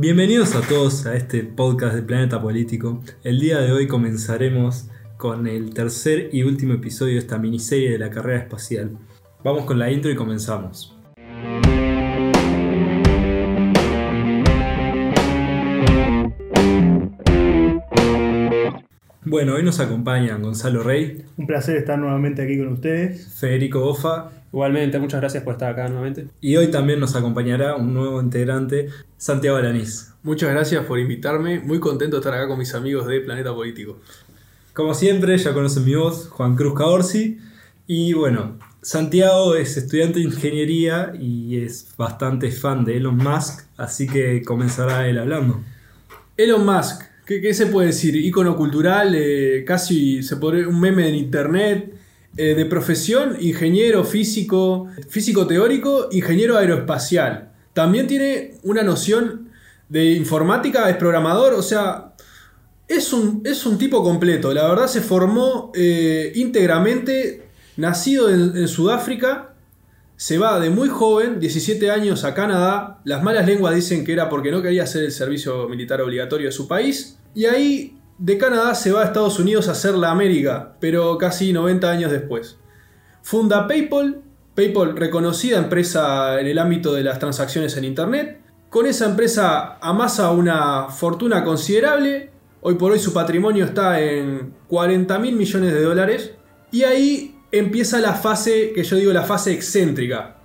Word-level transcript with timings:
Bienvenidos 0.00 0.54
a 0.54 0.60
todos 0.60 1.06
a 1.06 1.16
este 1.16 1.42
podcast 1.42 1.96
de 1.96 2.02
Planeta 2.02 2.40
Político. 2.40 3.02
El 3.24 3.40
día 3.40 3.58
de 3.58 3.72
hoy 3.72 3.88
comenzaremos 3.88 4.88
con 5.16 5.48
el 5.48 5.74
tercer 5.74 6.30
y 6.32 6.44
último 6.44 6.74
episodio 6.74 7.14
de 7.14 7.18
esta 7.18 7.36
miniserie 7.36 7.90
de 7.90 7.98
la 7.98 8.08
carrera 8.08 8.38
espacial. 8.38 8.96
Vamos 9.42 9.64
con 9.64 9.76
la 9.76 9.90
intro 9.90 10.08
y 10.08 10.14
comenzamos. 10.14 10.96
Bueno, 19.24 19.54
hoy 19.54 19.64
nos 19.64 19.80
acompañan 19.80 20.42
Gonzalo 20.42 20.84
Rey, 20.84 21.24
Un 21.36 21.48
placer 21.48 21.76
estar 21.76 21.98
nuevamente 21.98 22.42
aquí 22.42 22.56
con 22.56 22.68
ustedes. 22.68 23.34
Federico 23.34 23.84
Ofa 23.84 24.30
Igualmente, 24.52 24.98
muchas 24.98 25.20
gracias 25.20 25.42
por 25.42 25.54
estar 25.54 25.72
acá 25.72 25.88
nuevamente. 25.88 26.28
y 26.40 26.56
hoy 26.56 26.70
también 26.70 27.00
nos 27.00 27.14
acompañará 27.14 27.76
un 27.76 27.92
nuevo 27.92 28.20
integrante, 28.20 28.88
Santiago 29.16 29.58
Alanís. 29.58 30.14
Muchas 30.22 30.50
gracias 30.50 30.84
por 30.84 30.98
invitarme. 30.98 31.60
Muy 31.60 31.80
contento 31.80 32.16
de 32.16 32.20
estar 32.20 32.34
acá 32.34 32.48
con 32.48 32.58
mis 32.58 32.74
amigos 32.74 33.06
de 33.06 33.20
Planeta 33.20 33.54
Político. 33.54 33.98
Como 34.72 34.94
siempre, 34.94 35.36
ya 35.36 35.52
conocen 35.52 35.84
mi 35.84 35.94
voz, 35.94 36.28
Juan 36.28 36.56
Cruz 36.56 36.74
Caorsi. 36.78 37.38
Y 37.86 38.12
bueno, 38.12 38.58
Santiago 38.82 39.54
es 39.54 39.76
estudiante 39.76 40.18
de 40.18 40.26
ingeniería 40.26 41.12
y 41.18 41.58
es 41.58 41.94
bastante 41.96 42.50
fan 42.50 42.84
de 42.84 42.96
Elon 42.96 43.16
Musk, 43.16 43.64
así 43.76 44.06
que 44.06 44.42
comenzará 44.42 45.08
él 45.08 45.18
hablando. 45.18 45.60
Elon 46.36 46.64
Musk, 46.64 47.02
¿qué, 47.26 47.40
qué 47.40 47.54
se 47.54 47.66
puede 47.66 47.88
decir? 47.88 48.14
Ícono 48.16 48.56
cultural, 48.56 49.14
eh, 49.14 49.64
casi 49.66 50.22
se 50.22 50.36
podría, 50.36 50.68
un 50.68 50.80
meme 50.80 51.08
en 51.08 51.14
internet. 51.16 51.97
Eh, 52.36 52.54
de 52.54 52.66
profesión, 52.66 53.36
ingeniero 53.40 54.04
físico, 54.04 54.88
físico 55.08 55.46
teórico, 55.46 56.08
ingeniero 56.12 56.56
aeroespacial. 56.56 57.50
También 57.72 58.06
tiene 58.06 58.54
una 58.62 58.82
noción 58.82 59.48
de 59.88 60.12
informática, 60.12 60.88
es 60.88 60.96
programador, 60.96 61.54
o 61.54 61.62
sea, 61.62 62.14
es 62.86 63.12
un, 63.12 63.42
es 63.44 63.66
un 63.66 63.78
tipo 63.78 64.02
completo. 64.02 64.52
La 64.52 64.68
verdad 64.68 64.86
se 64.86 65.00
formó 65.00 65.72
eh, 65.74 66.32
íntegramente, 66.34 67.48
nacido 67.76 68.28
en, 68.28 68.56
en 68.56 68.68
Sudáfrica, 68.68 69.54
se 70.16 70.36
va 70.36 70.58
de 70.58 70.70
muy 70.70 70.88
joven, 70.88 71.38
17 71.38 71.90
años, 71.90 72.24
a 72.24 72.34
Canadá. 72.34 73.00
Las 73.04 73.22
malas 73.22 73.46
lenguas 73.46 73.74
dicen 73.74 74.04
que 74.04 74.12
era 74.12 74.28
porque 74.28 74.50
no 74.50 74.62
quería 74.62 74.82
hacer 74.82 75.04
el 75.04 75.12
servicio 75.12 75.68
militar 75.68 76.00
obligatorio 76.00 76.46
de 76.46 76.52
su 76.52 76.66
país. 76.66 77.18
Y 77.36 77.44
ahí 77.44 77.97
de 78.18 78.36
Canadá 78.36 78.74
se 78.74 78.90
va 78.90 79.02
a 79.02 79.04
Estados 79.04 79.38
Unidos 79.38 79.68
a 79.68 79.72
hacer 79.72 79.94
la 79.94 80.10
América, 80.10 80.74
pero 80.80 81.16
casi 81.18 81.52
90 81.52 81.90
años 81.90 82.10
después. 82.10 82.58
Funda 83.22 83.66
PayPal, 83.68 84.22
PayPal 84.54 84.96
reconocida 84.96 85.58
empresa 85.58 86.40
en 86.40 86.46
el 86.46 86.58
ámbito 86.58 86.92
de 86.94 87.04
las 87.04 87.18
transacciones 87.18 87.76
en 87.76 87.84
Internet. 87.84 88.40
Con 88.70 88.86
esa 88.86 89.06
empresa 89.06 89.78
amasa 89.80 90.30
una 90.32 90.88
fortuna 90.88 91.44
considerable. 91.44 92.30
Hoy 92.60 92.74
por 92.74 92.92
hoy 92.92 92.98
su 92.98 93.12
patrimonio 93.12 93.64
está 93.64 94.00
en 94.00 94.54
40 94.68 95.18
mil 95.20 95.36
millones 95.36 95.72
de 95.72 95.82
dólares. 95.82 96.32
Y 96.72 96.82
ahí 96.82 97.36
empieza 97.52 98.00
la 98.00 98.14
fase, 98.14 98.72
que 98.74 98.82
yo 98.82 98.96
digo 98.96 99.12
la 99.12 99.22
fase 99.22 99.52
excéntrica. 99.52 100.37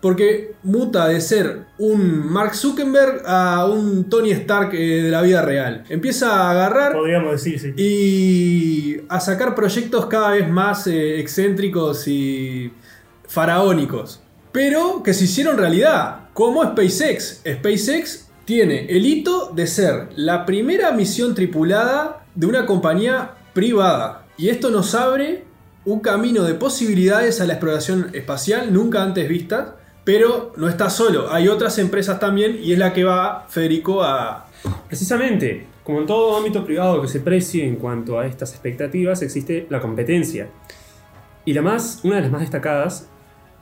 Porque 0.00 0.54
muta 0.62 1.08
de 1.08 1.20
ser 1.20 1.66
un 1.78 2.26
Mark 2.26 2.54
Zuckerberg 2.54 3.22
a 3.26 3.66
un 3.66 4.08
Tony 4.08 4.30
Stark 4.30 4.74
eh, 4.74 5.02
de 5.02 5.10
la 5.10 5.20
vida 5.20 5.42
real. 5.42 5.84
Empieza 5.88 6.32
a 6.32 6.50
agarrar 6.52 6.92
Podríamos 6.92 7.32
decir, 7.32 7.60
sí. 7.60 7.74
y 7.76 9.00
a 9.08 9.20
sacar 9.20 9.54
proyectos 9.54 10.06
cada 10.06 10.30
vez 10.30 10.48
más 10.48 10.86
eh, 10.86 11.20
excéntricos 11.20 12.08
y 12.08 12.72
faraónicos. 13.26 14.22
Pero 14.52 15.02
que 15.02 15.14
se 15.14 15.24
hicieron 15.24 15.58
realidad, 15.58 16.28
como 16.32 16.64
SpaceX. 16.64 17.42
SpaceX 17.46 18.30
tiene 18.44 18.86
el 18.86 19.06
hito 19.06 19.52
de 19.54 19.66
ser 19.66 20.08
la 20.16 20.44
primera 20.44 20.90
misión 20.90 21.34
tripulada 21.34 22.24
de 22.34 22.46
una 22.46 22.66
compañía 22.66 23.34
privada. 23.52 24.26
Y 24.36 24.48
esto 24.48 24.70
nos 24.70 24.94
abre 24.94 25.44
un 25.84 26.00
camino 26.00 26.42
de 26.42 26.54
posibilidades 26.54 27.40
a 27.40 27.46
la 27.46 27.54
exploración 27.54 28.10
espacial 28.12 28.72
nunca 28.72 29.02
antes 29.02 29.28
vistas. 29.28 29.68
Pero 30.10 30.52
no 30.56 30.68
está 30.68 30.90
solo, 30.90 31.30
hay 31.30 31.46
otras 31.46 31.78
empresas 31.78 32.18
también 32.18 32.58
y 32.60 32.72
es 32.72 32.78
la 32.80 32.92
que 32.92 33.04
va 33.04 33.46
Federico 33.48 34.02
a, 34.02 34.48
Precisamente, 34.88 35.66
como 35.84 36.00
en 36.00 36.06
todo 36.06 36.36
ámbito 36.36 36.64
privado 36.64 37.00
que 37.00 37.06
se 37.06 37.20
precie 37.20 37.64
en 37.64 37.76
cuanto 37.76 38.18
a 38.18 38.26
estas 38.26 38.50
expectativas, 38.50 39.22
existe 39.22 39.68
la 39.70 39.78
competencia. 39.78 40.48
Y 41.44 41.52
la 41.52 41.62
más, 41.62 42.00
una 42.02 42.16
de 42.16 42.22
las 42.22 42.32
más 42.32 42.40
destacadas 42.40 43.08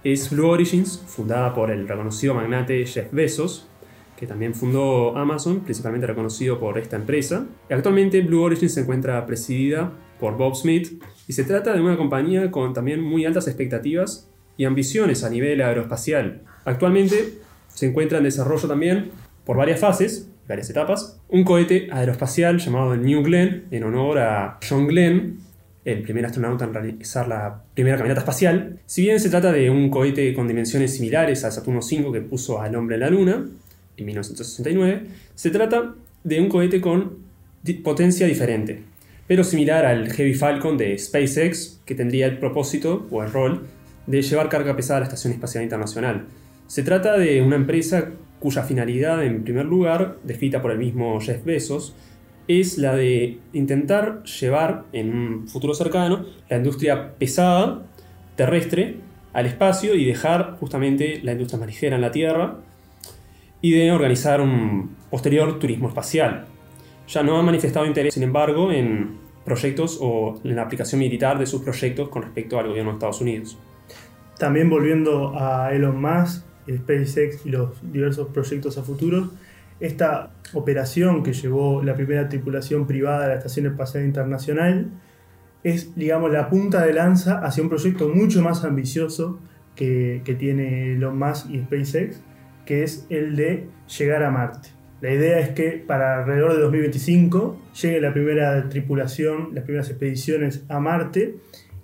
es 0.03 0.31
Blue 0.31 0.49
Origins, 0.49 1.05
fundada 1.07 1.53
por 1.53 1.71
el 1.71 1.87
reconocido 1.87 2.33
magnate 2.33 2.87
Jeff 2.87 3.13
Bezos, 3.13 3.69
que 4.17 4.27
también 4.27 4.55
fundó 4.55 5.19
Amazon, 5.19 5.61
principalmente 5.61 6.07
reconocido 6.07 6.59
por 6.59 6.79
esta 6.79 6.97
empresa. 6.97 7.45
Actualmente 7.71 8.23
Blue 8.23 8.43
Origins 8.43 8.73
se 8.73 8.81
encuentra 8.81 9.27
presidida 9.27 9.93
por 10.19 10.39
Bob 10.39 10.57
Smith 10.57 10.99
y 11.27 11.35
se 11.35 11.45
trata 11.45 11.75
de 11.75 11.83
una 11.83 11.99
compañía 11.99 12.51
con 12.51 12.73
también 12.73 13.03
muy 13.03 13.27
altas 13.27 13.49
expectativas 13.49 14.31
y 14.59 14.67
ambiciones 14.67 15.25
a 15.25 15.31
nivel 15.31 15.63
aeroespacial. 15.63 16.43
Actualmente 16.67 17.39
se 17.73 17.87
encuentra 17.87 18.19
en 18.19 18.25
desarrollo 18.25 18.69
también 18.69 19.13
por 19.47 19.57
varias 19.57 19.81
fases, 19.81 20.29
varias 20.47 20.69
etapas, 20.69 21.19
un 21.29 21.45
cohete 21.45 21.89
aeroespacial 21.91 22.59
llamado 22.59 22.95
New 22.97 23.23
Glenn 23.23 23.65
en 23.71 23.85
honor 23.85 24.19
a 24.19 24.59
John 24.69 24.87
Glenn, 24.87 25.39
el 25.85 26.03
primer 26.03 26.27
astronauta 26.27 26.67
en 26.67 26.75
realizar 26.75 27.29
la 27.29 27.63
primera 27.73 27.97
caminata 27.97 28.21
espacial. 28.21 28.81
Si 28.85 29.03
bien 29.03 29.21
se 29.21 29.31
trata 29.31 29.53
de 29.53 29.71
un 29.71 29.89
cohete 29.89 30.35
con 30.35 30.49
dimensiones 30.49 30.95
similares 30.95 31.45
al 31.45 31.53
Saturno 31.53 31.81
V 31.81 32.13
que 32.13 32.21
puso 32.21 32.61
al 32.61 32.75
hombre 32.75 32.97
en 32.97 33.01
la 33.01 33.11
Luna 33.11 33.47
en 33.97 34.05
1969, 34.05 35.03
se 35.35 35.51
trata 35.51 35.95
de 36.25 36.41
un 36.41 36.49
cohete 36.49 36.81
con 36.81 37.17
potencia 37.85 38.27
diferente, 38.27 38.83
pero 39.27 39.45
similar 39.45 39.87
al 39.87 40.13
Heavy 40.13 40.35
Falcon 40.35 40.77
de 40.77 40.99
SpaceX, 40.99 41.81
que 41.87 41.95
tendría 41.95 42.27
el 42.27 42.39
propósito 42.39 43.07
o 43.11 43.23
el 43.23 43.33
rol 43.33 43.67
de 44.09 44.23
llevar 44.23 44.49
carga 44.49 44.75
pesada 44.75 44.97
a 44.97 45.01
la 45.01 45.05
Estación 45.05 45.35
Espacial 45.35 45.63
Internacional. 45.63 46.27
Se 46.67 46.83
trata 46.83 47.17
de 47.19 47.43
una 47.43 47.57
empresa 47.57 48.11
cuya 48.41 48.63
finalidad, 48.63 49.23
en 49.23 49.45
primer 49.45 49.67
lugar, 49.67 50.17
descrita 50.25 50.63
por 50.63 50.71
el 50.71 50.79
mismo 50.79 51.21
Jeff 51.21 51.45
Bezos, 51.45 51.95
es 52.49 52.79
la 52.79 52.97
de 52.97 53.39
intentar 53.53 54.23
llevar 54.25 54.85
en 54.93 55.15
un 55.15 55.49
futuro 55.49 55.75
cercano 55.75 56.25
la 56.49 56.57
industria 56.57 57.15
pesada, 57.19 57.83
terrestre, 58.37 58.97
al 59.35 59.45
espacio 59.45 59.95
y 59.95 60.07
dejar 60.07 60.57
justamente 60.59 61.21
la 61.23 61.33
industria 61.33 61.61
marígera 61.61 61.97
en 61.97 62.03
la 62.03 62.11
Tierra 62.11 62.57
y 63.61 63.73
de 63.73 63.93
organizar 63.93 64.41
un 64.41 64.97
posterior 65.11 65.59
turismo 65.59 65.89
espacial. 65.89 66.47
Ya 67.09 67.23
no 67.23 67.37
ha 67.37 67.43
manifestado 67.43 67.85
interés, 67.85 68.15
sin 68.15 68.23
embargo, 68.23 68.73
en 68.73 69.19
proyectos 69.45 69.99
o 70.01 70.41
en 70.45 70.57
la 70.57 70.63
aplicación 70.63 70.99
militar 70.99 71.39
de 71.39 71.45
sus 71.45 71.61
proyectos 71.61 72.09
con 72.09 72.23
respecto 72.23 72.59
al 72.59 72.69
gobierno 72.69 72.93
de 72.93 72.97
Estados 72.97 73.21
Unidos. 73.21 73.59
También 74.39 74.71
volviendo 74.71 75.39
a 75.39 75.73
Elon 75.73 76.01
Musk, 76.01 76.45
SpaceX 76.69 77.45
y 77.45 77.51
los 77.51 77.71
diversos 77.93 78.29
proyectos 78.29 78.79
a 78.79 78.83
futuro, 78.83 79.31
esta 79.81 80.31
operación 80.53 81.23
que 81.23 81.33
llevó 81.33 81.83
la 81.83 81.95
primera 81.95 82.29
tripulación 82.29 82.87
privada 82.87 83.25
a 83.25 83.29
la 83.29 83.35
Estación 83.35 83.67
Espacial 83.67 84.05
Internacional 84.05 84.91
es, 85.65 85.95
digamos, 85.97 86.33
la 86.33 86.49
punta 86.49 86.85
de 86.85 86.93
lanza 86.93 87.41
hacia 87.41 87.63
un 87.63 87.69
proyecto 87.69 88.09
mucho 88.09 88.43
más 88.43 88.65
ambicioso 88.65 89.41
que, 89.75 90.23
que 90.25 90.35
tiene 90.35 90.95
Elon 90.95 91.19
Musk 91.19 91.51
y 91.51 91.59
SpaceX, 91.61 92.21
que 92.65 92.85
es 92.85 93.07
el 93.11 93.35
de 93.37 93.69
llegar 93.99 94.23
a 94.23 94.31
Marte. 94.31 94.71
La 95.01 95.13
idea 95.13 95.39
es 95.39 95.51
que 95.51 95.83
para 95.87 96.21
alrededor 96.21 96.55
de 96.55 96.61
2025 96.61 97.61
llegue 97.81 98.01
la 98.01 98.13
primera 98.13 98.69
tripulación, 98.69 99.51
las 99.55 99.65
primeras 99.65 99.89
expediciones 99.91 100.65
a 100.69 100.81
Marte 100.81 101.37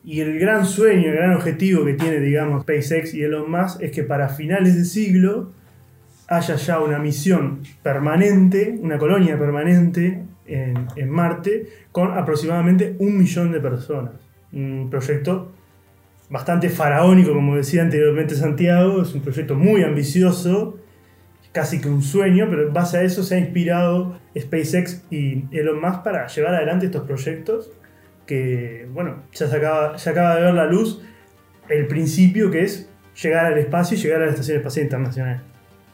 y 0.05 0.21
el 0.21 0.39
gran 0.39 0.67
sueño, 0.67 1.09
el 1.09 1.17
gran 1.17 1.33
objetivo 1.33 1.85
que 1.85 1.95
tiene, 1.95 2.21
digamos, 2.21 2.63
SpaceX 2.63 3.15
y 3.15 3.23
Elon 3.23 3.51
Musk 3.51 3.81
es 3.81 3.91
que 3.91 4.03
para 4.03 4.29
finales 4.29 4.77
de 4.77 4.85
siglo 4.85 5.53
haya 6.29 6.57
ya 6.57 6.81
una 6.81 6.99
misión 6.99 7.61
permanente, 7.83 8.79
una 8.81 8.99
colonia 8.99 9.39
permanente 9.39 10.23
en, 10.47 10.89
en 10.97 11.09
Marte 11.11 11.69
con 11.91 12.13
aproximadamente 12.13 12.97
un 12.99 13.17
millón 13.17 13.51
de 13.51 13.61
personas. 13.61 14.13
Un 14.53 14.89
proyecto 14.91 15.53
bastante 16.29 16.69
faraónico, 16.69 17.33
como 17.33 17.57
decía 17.57 17.83
anteriormente 17.83 18.35
Santiago, 18.35 19.03
es 19.03 19.15
un 19.15 19.23
proyecto 19.23 19.55
muy 19.55 19.83
ambicioso, 19.83 20.79
casi 21.53 21.81
que 21.81 21.89
un 21.89 22.03
sueño, 22.03 22.47
pero 22.51 22.67
en 22.67 22.75
base 22.75 22.99
a 22.99 23.03
eso 23.03 23.23
se 23.23 23.37
ha 23.37 23.39
inspirado 23.39 24.19
SpaceX 24.39 25.03
y 25.11 25.45
Elon 25.51 25.81
Musk 25.81 26.03
para 26.03 26.27
llevar 26.27 26.57
adelante 26.57 26.87
estos 26.87 27.05
proyectos 27.05 27.71
que, 28.27 28.89
bueno, 28.93 29.25
ya 29.33 29.49
se 29.49 29.57
acaba, 29.57 29.97
ya 29.97 30.11
acaba 30.11 30.37
de 30.37 30.43
ver 30.43 30.55
la 30.55 30.67
luz 30.67 31.01
el 31.69 31.87
principio 31.87 32.51
que 32.51 32.63
es 32.63 32.89
llegar 33.21 33.47
al 33.47 33.59
espacio 33.59 33.97
y 33.97 34.01
llegar 34.01 34.23
a 34.23 34.27
la 34.27 34.33
Estación 34.33 34.59
Espacial 34.59 34.85
Internacional. 34.85 35.43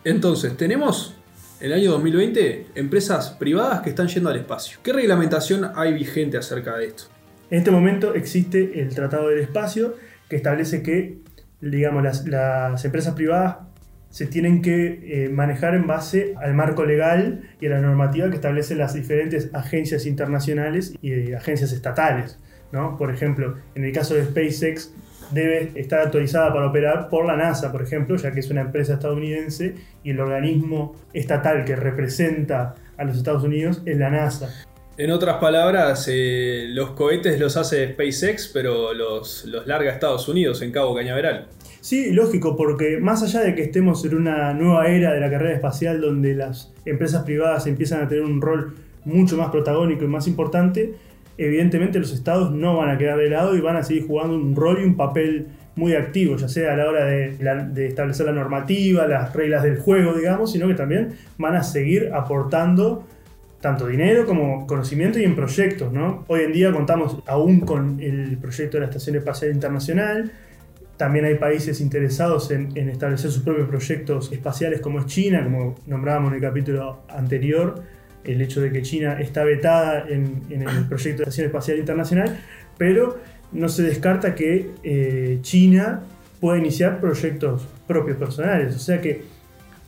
Entonces, 0.05 0.57
tenemos 0.57 1.17
en 1.61 1.67
el 1.67 1.73
año 1.75 1.93
2020 1.93 2.67
empresas 2.75 3.31
privadas 3.31 3.81
que 3.83 3.91
están 3.91 4.09
yendo 4.09 4.31
al 4.31 4.37
espacio. 4.37 4.79
¿Qué 4.83 4.93
reglamentación 4.93 5.71
hay 5.75 5.93
vigente 5.93 6.39
acerca 6.39 6.77
de 6.77 6.87
esto? 6.87 7.05
En 7.51 7.59
este 7.59 7.71
momento 7.71 8.15
existe 8.15 8.81
el 8.81 8.95
Tratado 8.95 9.29
del 9.29 9.41
Espacio 9.41 9.97
que 10.29 10.37
establece 10.37 10.83
que, 10.83 11.19
digamos, 11.61 12.03
las, 12.03 12.27
las 12.27 12.85
empresas 12.85 13.15
privadas 13.15 13.57
se 14.11 14.27
tienen 14.27 14.61
que 14.61 15.25
eh, 15.25 15.29
manejar 15.29 15.75
en 15.75 15.87
base 15.87 16.35
al 16.41 16.53
marco 16.55 16.85
legal 16.85 17.43
y 17.61 17.67
a 17.67 17.71
la 17.71 17.81
normativa 17.81 18.29
que 18.29 18.37
establecen 18.37 18.79
las 18.79 18.95
diferentes 18.95 19.51
agencias 19.55 20.05
internacionales 20.05 20.95
y 21.01 21.13
eh, 21.13 21.37
agencias 21.37 21.73
estatales. 21.73 22.39
¿no? 22.73 22.97
Por 22.97 23.13
ejemplo, 23.13 23.57
en 23.75 23.85
el 23.85 23.93
caso 23.93 24.15
de 24.15 24.25
SpaceX, 24.25 24.93
debe 25.31 25.71
estar 25.77 26.01
autorizada 26.01 26.53
para 26.53 26.67
operar 26.67 27.09
por 27.09 27.25
la 27.25 27.37
NASA, 27.37 27.71
por 27.71 27.83
ejemplo, 27.83 28.17
ya 28.17 28.33
que 28.33 28.41
es 28.41 28.51
una 28.51 28.63
empresa 28.63 28.95
estadounidense 28.95 29.77
y 30.03 30.11
el 30.11 30.21
organismo 30.21 30.97
estatal 31.13 31.65
que 31.65 31.77
representa 31.77 32.75
a 32.97 33.05
los 33.05 33.17
Estados 33.17 33.45
Unidos 33.45 33.81
es 33.87 33.97
la 33.97 34.11
NASA. 34.11 34.51
En 34.97 35.13
otras 35.13 35.37
palabras, 35.37 36.09
eh, 36.13 36.67
los 36.69 36.91
cohetes 36.91 37.41
los 37.41 37.57
hace 37.57 37.93
SpaceX, 37.93 38.51
pero 38.53 38.93
los, 38.93 39.47
los 39.47 39.67
larga 39.67 39.93
Estados 39.93 40.29
Unidos 40.29 40.61
en 40.63 40.73
Cabo 40.73 40.95
Cañaveral. 40.95 41.47
Sí, 41.81 42.13
lógico, 42.13 42.57
porque 42.57 42.99
más 42.99 43.23
allá 43.23 43.41
de 43.41 43.55
que 43.55 43.63
estemos 43.63 44.05
en 44.05 44.15
una 44.15 44.53
nueva 44.53 44.89
era 44.89 45.13
de 45.13 45.21
la 45.21 45.31
carrera 45.31 45.55
espacial 45.55 46.01
donde 46.01 46.35
las 46.35 46.73
empresas 46.85 47.25
privadas 47.25 47.67
empiezan 47.67 48.03
a 48.03 48.09
tener 48.09 48.25
un 48.25 48.41
rol 48.41 48.75
mucho 49.05 49.37
más 49.39 49.51
protagónico 49.51 50.05
y 50.05 50.09
más 50.09 50.29
importante, 50.29 50.95
evidentemente 51.39 51.99
los 51.99 52.13
estados 52.13 52.53
no 52.53 52.77
van 52.77 52.91
a 52.91 52.99
quedar 52.99 53.17
de 53.17 53.31
lado 53.31 53.57
y 53.57 53.61
van 53.61 53.77
a 53.77 53.83
seguir 53.83 54.07
jugando 54.07 54.35
un 54.35 54.55
rol 54.55 54.79
y 54.83 54.85
un 54.85 54.95
papel 54.95 55.47
muy 55.75 55.95
activo, 55.95 56.37
ya 56.37 56.49
sea 56.49 56.75
a 56.75 56.77
la 56.77 56.87
hora 56.87 57.07
de, 57.07 57.39
de, 57.73 57.87
establecer 57.87 58.27
la 58.27 58.33
normativa, 58.33 59.07
las 59.07 59.33
reglas 59.33 59.63
del 59.63 59.79
juego, 59.79 60.13
digamos, 60.13 60.53
sino 60.53 60.69
que 60.69 60.75
también 60.75 61.15
van 61.39 61.57
a 61.57 61.63
seguir 61.63 62.11
aportando 62.13 63.07
tanto 63.61 63.87
dinero 63.87 64.27
como 64.27 64.67
conocimiento 64.67 65.19
y 65.19 65.25
en 65.25 65.35
proyectos. 65.35 65.93
¿no? 65.93 66.25
Hoy 66.29 66.43
en 66.43 66.53
día 66.53 66.73
contamos 66.73 67.19
aún 67.27 67.61
con 67.61 68.01
el 68.01 68.37
proyecto 68.39 68.77
de 68.77 68.81
la 68.81 68.87
Estación 68.87 69.17
Espacial 69.17 69.53
Internacional, 69.53 70.33
también 71.01 71.25
hay 71.25 71.37
países 71.37 71.81
interesados 71.81 72.51
en, 72.51 72.77
establecer 72.77 73.31
sus 73.31 73.43
propios 73.43 73.71
proyectos 73.71 74.31
espaciales 74.33 74.83
como 74.83 74.99
es 74.99 75.07
China, 75.07 75.43
como 75.43 75.75
nombrábamos 75.87 76.29
en 76.29 76.35
el 76.35 76.43
capítulo 76.43 77.05
anterior, 77.09 77.83
el 78.23 78.43
hecho 78.43 78.61
de 78.61 78.71
que 78.71 78.83
China 78.83 79.19
está 79.19 79.43
vetada 79.43 80.05
en, 80.07 80.43
el 80.51 80.85
proyecto 80.91 81.23
de 81.23 81.31
Estación 81.31 81.47
Espacial 81.47 81.79
Internacional, 81.79 82.39
pero 82.77 83.19
no 83.51 83.71
se 83.71 83.83
descarta 83.83 84.35
que 84.35 84.73
eh, 84.83 85.39
China 85.41 86.03
pueda 86.39 86.59
iniciar 86.59 87.01
proyectos 87.01 87.67
propios 87.87 88.19
personales. 88.19 88.77
O 88.77 88.79
sea 88.79 89.01
que, 89.01 89.23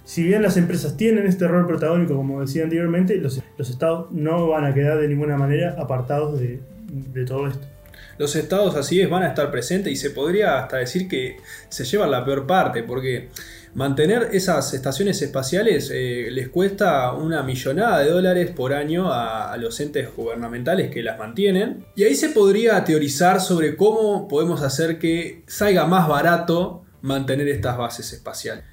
si 0.06 0.22
bien 0.22 0.40
las 0.40 0.56
empresas 0.56 0.96
tienen 0.96 1.26
este 1.26 1.46
rol 1.46 1.66
protagónico, 1.66 2.16
como 2.16 2.40
decía 2.40 2.62
anteriormente, 2.62 3.18
los, 3.18 3.42
estados 3.58 4.10
no 4.12 4.48
van 4.48 4.64
a 4.64 4.72
quedar 4.72 4.98
de 4.98 5.08
ninguna 5.08 5.36
manera 5.36 5.76
apartados 5.78 6.40
de 6.40 7.24
todo 7.26 7.48
esto 7.48 7.71
los 8.18 8.36
estados 8.36 8.76
así 8.76 9.00
es 9.00 9.10
van 9.10 9.22
a 9.22 9.28
estar 9.28 9.50
presentes 9.50 9.92
y 9.92 9.96
se 9.96 10.10
podría 10.10 10.58
hasta 10.58 10.78
decir 10.78 11.08
que 11.08 11.36
se 11.68 11.84
llevan 11.84 12.10
la 12.10 12.24
peor 12.24 12.46
parte, 12.46 12.82
porque 12.82 13.28
mantener 13.74 14.28
esas 14.32 14.74
estaciones 14.74 15.20
espaciales 15.22 15.90
eh, 15.92 16.28
les 16.30 16.48
cuesta 16.48 17.12
una 17.12 17.42
millonada 17.42 18.00
de 18.00 18.10
dólares 18.10 18.50
por 18.50 18.72
año 18.72 19.12
a, 19.12 19.56
los 19.56 19.78
entes 19.80 20.08
gubernamentales 20.14 20.90
que 20.90 21.02
las 21.02 21.18
mantienen. 21.18 21.84
Y 21.96 22.04
ahí 22.04 22.14
se 22.14 22.30
podría 22.30 22.84
teorizar 22.84 23.40
sobre 23.40 23.76
cómo 23.76 24.28
podemos 24.28 24.62
hacer 24.62 24.98
que 24.98 25.42
salga 25.46 25.86
más 25.86 26.08
barato 26.08 26.84
mantener 27.00 27.48
estas 27.48 27.76
bases 27.76 28.12
espaciales. 28.12 28.64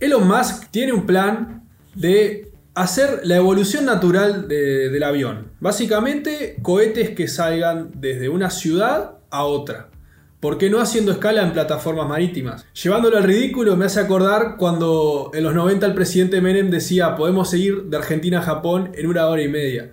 Elon 0.00 0.26
Musk 0.26 0.70
tiene 0.70 0.92
un 0.92 1.06
plan 1.06 1.62
de 1.94 2.52
hacer 2.82 3.20
la 3.24 3.36
evolución 3.36 3.84
natural 3.84 4.48
del 4.48 5.02
avión. 5.02 5.52
Básicamente, 5.60 6.56
cohetes 6.62 7.10
que 7.10 7.28
salgan 7.28 7.90
desde 7.94 8.28
una 8.28 8.50
ciudad 8.50 9.18
a 9.30 9.44
otra. 9.44 9.88
¿Por 10.40 10.56
qué 10.56 10.70
no 10.70 10.80
haciendo 10.80 11.10
escala 11.10 11.42
en 11.42 11.52
plataformas 11.52 12.08
marítimas? 12.08 12.64
Llevándolo 12.80 13.16
al 13.16 13.24
ridículo 13.24 13.76
me 13.76 13.86
hace 13.86 13.98
acordar 13.98 14.56
cuando 14.56 15.32
en 15.34 15.42
los 15.42 15.52
90 15.52 15.86
el 15.86 15.94
presidente 15.94 16.40
Menem 16.40 16.70
decía 16.70 17.16
podemos 17.16 17.50
seguir 17.50 17.84
de 17.84 17.96
Argentina 17.96 18.38
a 18.38 18.42
Japón 18.42 18.92
en 18.94 19.08
una 19.08 19.26
hora 19.26 19.42
y 19.42 19.48
media. 19.48 19.90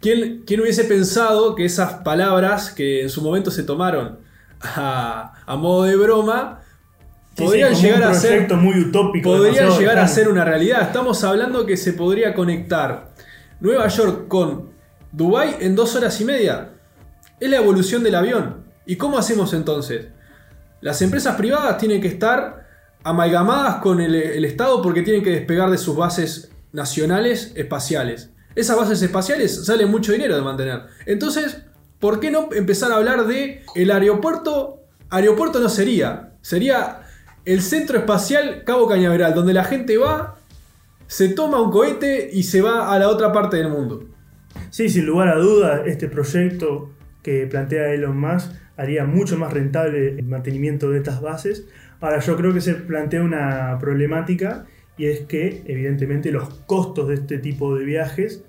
¿Quién, 0.00 0.42
quién 0.46 0.60
hubiese 0.60 0.84
pensado 0.84 1.54
que 1.54 1.64
esas 1.64 1.94
palabras 2.04 2.70
que 2.70 3.00
en 3.00 3.08
su 3.08 3.22
momento 3.22 3.50
se 3.50 3.62
tomaron 3.62 4.18
a, 4.60 5.32
a 5.46 5.56
modo 5.56 5.84
de 5.84 5.96
broma 5.96 6.60
podrían 7.36 7.74
llegar 7.74 8.02
a 8.04 8.14
ser 8.14 8.52
muy 8.54 8.80
utópico. 8.80 9.30
Podrían 9.30 9.70
llegar 9.78 9.98
a 9.98 10.08
ser 10.08 10.28
una 10.28 10.44
realidad. 10.44 10.82
Estamos 10.82 11.22
hablando 11.24 11.66
que 11.66 11.76
se 11.76 11.92
podría 11.92 12.34
conectar 12.34 13.12
Nueva 13.60 13.86
York 13.88 14.28
con 14.28 14.70
Dubai 15.12 15.56
en 15.60 15.74
dos 15.74 15.94
horas 15.94 16.20
y 16.20 16.24
media. 16.24 16.70
Es 17.38 17.50
la 17.50 17.58
evolución 17.58 18.02
del 18.02 18.14
avión. 18.14 18.64
¿Y 18.86 18.96
cómo 18.96 19.18
hacemos 19.18 19.52
entonces? 19.52 20.06
Las 20.80 21.02
empresas 21.02 21.36
privadas 21.36 21.78
tienen 21.78 22.00
que 22.00 22.08
estar 22.08 22.66
amalgamadas 23.02 23.76
con 23.76 24.00
el, 24.00 24.14
el 24.14 24.44
Estado 24.44 24.82
porque 24.82 25.02
tienen 25.02 25.22
que 25.22 25.30
despegar 25.30 25.70
de 25.70 25.78
sus 25.78 25.96
bases 25.96 26.50
nacionales 26.72 27.52
espaciales. 27.54 28.30
Esas 28.54 28.76
bases 28.76 29.02
espaciales 29.02 29.66
salen 29.66 29.90
mucho 29.90 30.12
dinero 30.12 30.34
de 30.34 30.42
mantener. 30.42 30.82
Entonces, 31.04 31.58
¿por 31.98 32.20
qué 32.20 32.30
no 32.30 32.48
empezar 32.52 32.90
a 32.90 32.96
hablar 32.96 33.26
de 33.26 33.62
el 33.74 33.90
aeropuerto? 33.90 34.82
Aeropuerto 35.10 35.60
no 35.60 35.68
sería, 35.68 36.32
sería 36.40 37.05
el 37.46 37.62
Centro 37.62 37.96
Espacial 37.96 38.64
Cabo 38.64 38.88
Cañaveral, 38.88 39.32
donde 39.32 39.54
la 39.54 39.62
gente 39.62 39.96
va, 39.96 40.36
se 41.06 41.28
toma 41.28 41.62
un 41.62 41.70
cohete 41.70 42.28
y 42.32 42.42
se 42.42 42.60
va 42.60 42.92
a 42.92 42.98
la 42.98 43.08
otra 43.08 43.32
parte 43.32 43.56
del 43.56 43.68
mundo. 43.68 44.04
Sí, 44.70 44.88
sin 44.88 45.06
lugar 45.06 45.28
a 45.28 45.36
duda, 45.36 45.84
este 45.86 46.08
proyecto 46.08 46.90
que 47.22 47.46
plantea 47.46 47.92
Elon 47.92 48.18
Musk 48.18 48.50
haría 48.76 49.04
mucho 49.04 49.38
más 49.38 49.52
rentable 49.52 50.18
el 50.18 50.24
mantenimiento 50.24 50.90
de 50.90 50.98
estas 50.98 51.20
bases. 51.20 51.66
Ahora, 52.00 52.18
yo 52.18 52.36
creo 52.36 52.52
que 52.52 52.60
se 52.60 52.74
plantea 52.74 53.22
una 53.22 53.78
problemática 53.78 54.66
y 54.98 55.06
es 55.06 55.20
que, 55.20 55.62
evidentemente, 55.66 56.32
los 56.32 56.48
costos 56.66 57.06
de 57.08 57.14
este 57.14 57.38
tipo 57.38 57.76
de 57.76 57.84
viajes 57.84 58.42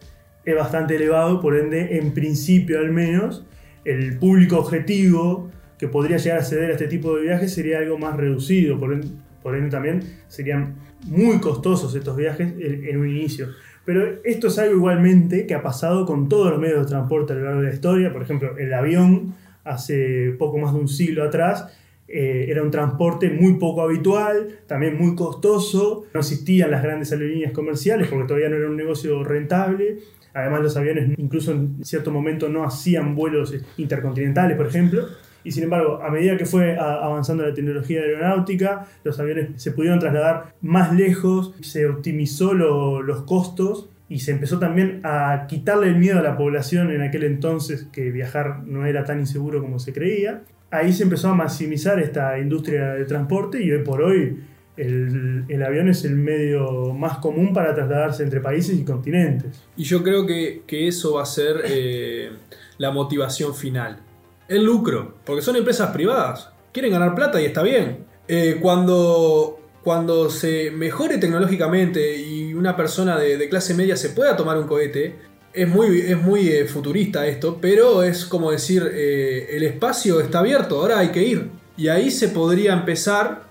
es 0.44 0.56
bastante 0.56 0.96
elevado, 0.96 1.40
por 1.40 1.56
ende, 1.56 2.00
en 2.00 2.14
principio 2.14 2.80
al 2.80 2.92
menos, 2.92 3.46
el 3.86 4.18
público 4.18 4.58
objetivo 4.58 5.52
que 5.78 5.88
podría 5.88 6.18
llegar 6.18 6.40
a 6.40 6.42
acceder 6.42 6.72
a 6.72 6.74
este 6.74 6.88
tipo 6.88 7.16
de 7.16 7.24
viajes 7.24 7.54
sería 7.54 7.80
algo 7.80 7.98
más 7.98 8.16
reducido, 8.16 8.80
por, 8.80 8.94
ende 8.94 9.70
también 9.70 10.02
serían 10.28 10.76
muy 11.06 11.40
costosos 11.40 11.96
estos 11.96 12.18
viajes 12.18 12.54
en, 12.60 12.98
un 12.98 13.08
inicio. 13.08 13.48
Pero 13.86 14.20
esto 14.26 14.48
es 14.48 14.60
algo 14.60 14.76
igualmente 14.76 15.46
que 15.48 15.54
ha 15.54 15.62
pasado 15.62 16.06
con 16.06 16.28
todos 16.28 16.52
los 16.52 16.60
medios 16.60 16.82
de 16.82 16.88
transporte 16.88 17.34
a 17.34 17.36
lo 17.38 17.44
largo 17.44 17.62
de 17.62 17.68
la 17.70 17.74
historia. 17.74 18.12
Por 18.12 18.24
ejemplo, 18.24 18.58
el 18.58 18.74
avión 18.74 19.36
hace 19.64 20.36
poco 20.38 20.58
más 20.58 20.74
de 20.74 20.80
un 20.80 20.90
siglo 20.90 21.24
atrás 21.24 21.68
eh, 22.10 22.46
era 22.50 22.64
un 22.64 22.72
transporte 22.72 23.30
muy 23.30 23.56
poco 23.56 23.82
habitual, 23.82 24.60
también 24.66 24.98
muy 24.98 25.16
costoso. 25.16 26.06
No 26.14 26.20
existían 26.20 26.72
las 26.72 26.84
grandes 26.84 27.12
aerolíneas 27.12 27.52
comerciales 27.52 28.08
porque 28.08 28.28
todavía 28.28 28.50
no 28.50 28.56
era 28.56 28.70
un 28.70 28.78
negocio 28.78 29.24
rentable. 29.24 30.00
Además 30.34 30.62
los 30.62 30.78
aviones 30.78 31.18
incluso 31.18 31.52
en 31.52 31.84
cierto 31.84 32.12
momento 32.12 32.48
no 32.48 32.64
hacían 32.64 33.16
vuelos 33.16 33.56
intercontinentales, 33.78 34.56
por 34.56 34.68
ejemplo. 34.68 35.08
Y 35.48 35.52
sin 35.52 35.64
embargo, 35.64 36.02
a 36.04 36.10
medida 36.10 36.36
que 36.36 36.46
fue 36.46 36.78
avanzando 36.78 37.48
la 37.48 37.54
tecnología 37.54 38.02
aeronáutica, 38.02 38.86
los 39.06 39.18
aviones 39.18 39.52
se 39.56 39.72
pudieron 39.72 39.98
trasladar 39.98 40.56
más 40.60 40.94
lejos, 40.94 41.54
se 41.62 41.86
optimizó 41.86 42.54
los 42.54 43.22
costos 43.22 43.88
y 44.10 44.20
se 44.20 44.32
empezó 44.32 44.60
también 44.60 45.00
a 45.06 45.46
quitarle 45.48 45.88
el 45.88 45.96
miedo 45.96 46.20
a 46.20 46.22
la 46.22 46.36
población 46.36 46.92
en 46.92 47.02
aquel 47.02 47.24
entonces 47.24 47.88
que 47.94 48.12
viajar 48.12 48.64
no 48.66 48.86
era 48.86 49.06
tan 49.06 49.22
inseguro 49.22 49.62
como 49.62 49.80
se 49.80 49.94
creía. 49.94 50.42
Ahí 50.70 50.92
se 50.92 51.04
empezó 51.04 51.30
a 51.30 51.34
maximizar 51.34 51.98
esta 51.98 52.38
industria 52.40 52.96
de 52.96 53.06
transporte 53.06 53.64
y 53.64 53.72
hoy 53.72 53.84
por 53.86 54.02
hoy 54.02 54.40
el, 54.76 55.64
avión 55.66 55.88
es 55.88 56.04
el 56.04 56.16
medio 56.16 56.94
más 56.94 57.20
común 57.20 57.54
para 57.54 57.74
trasladarse 57.74 58.22
entre 58.22 58.42
países 58.42 58.78
y 58.78 58.84
continentes. 58.84 59.64
Y 59.78 59.86
yo 59.86 60.04
creo 60.04 60.26
que, 60.26 60.62
eso 60.68 61.14
va 61.14 61.24
a 61.24 61.26
ser 61.26 61.62
eh, 61.64 62.32
la 62.78 62.92
motivación 62.92 63.56
final 63.56 64.02
el 64.48 64.64
lucro, 64.64 65.16
porque 65.26 65.42
son 65.42 65.56
empresas 65.56 65.92
privadas, 65.92 66.50
quieren 66.72 66.92
ganar 66.92 67.16
plata 67.16 67.42
y 67.42 67.46
está 67.46 67.64
bien. 67.64 68.06
Eh, 68.28 68.58
cuando, 68.62 69.60
cuando 69.84 70.30
se 70.30 70.72
mejore 70.72 71.18
tecnológicamente 71.18 72.18
y 72.18 72.54
una 72.54 72.76
persona 72.76 73.18
de, 73.18 73.50
clase 73.50 73.74
media 73.74 73.96
se 73.96 74.10
pueda 74.10 74.36
tomar 74.36 74.58
un 74.58 74.68
cohete, 74.68 75.16
es 75.54 75.68
muy, 75.68 76.02
es 76.02 76.22
muy 76.22 76.50
eh, 76.50 76.66
futurista 76.66 77.26
esto, 77.26 77.58
pero 77.60 78.04
es 78.04 78.26
como 78.26 78.52
decir, 78.52 78.90
eh, 78.94 79.48
el 79.52 79.64
espacio 79.64 80.20
está 80.20 80.40
abierto, 80.40 80.80
ahora 80.80 81.00
hay 81.00 81.10
que 81.10 81.24
ir. 81.24 81.50
Y 81.78 81.88
ahí 81.90 82.12
se 82.12 82.30
podría 82.30 82.74
empezar 82.74 83.48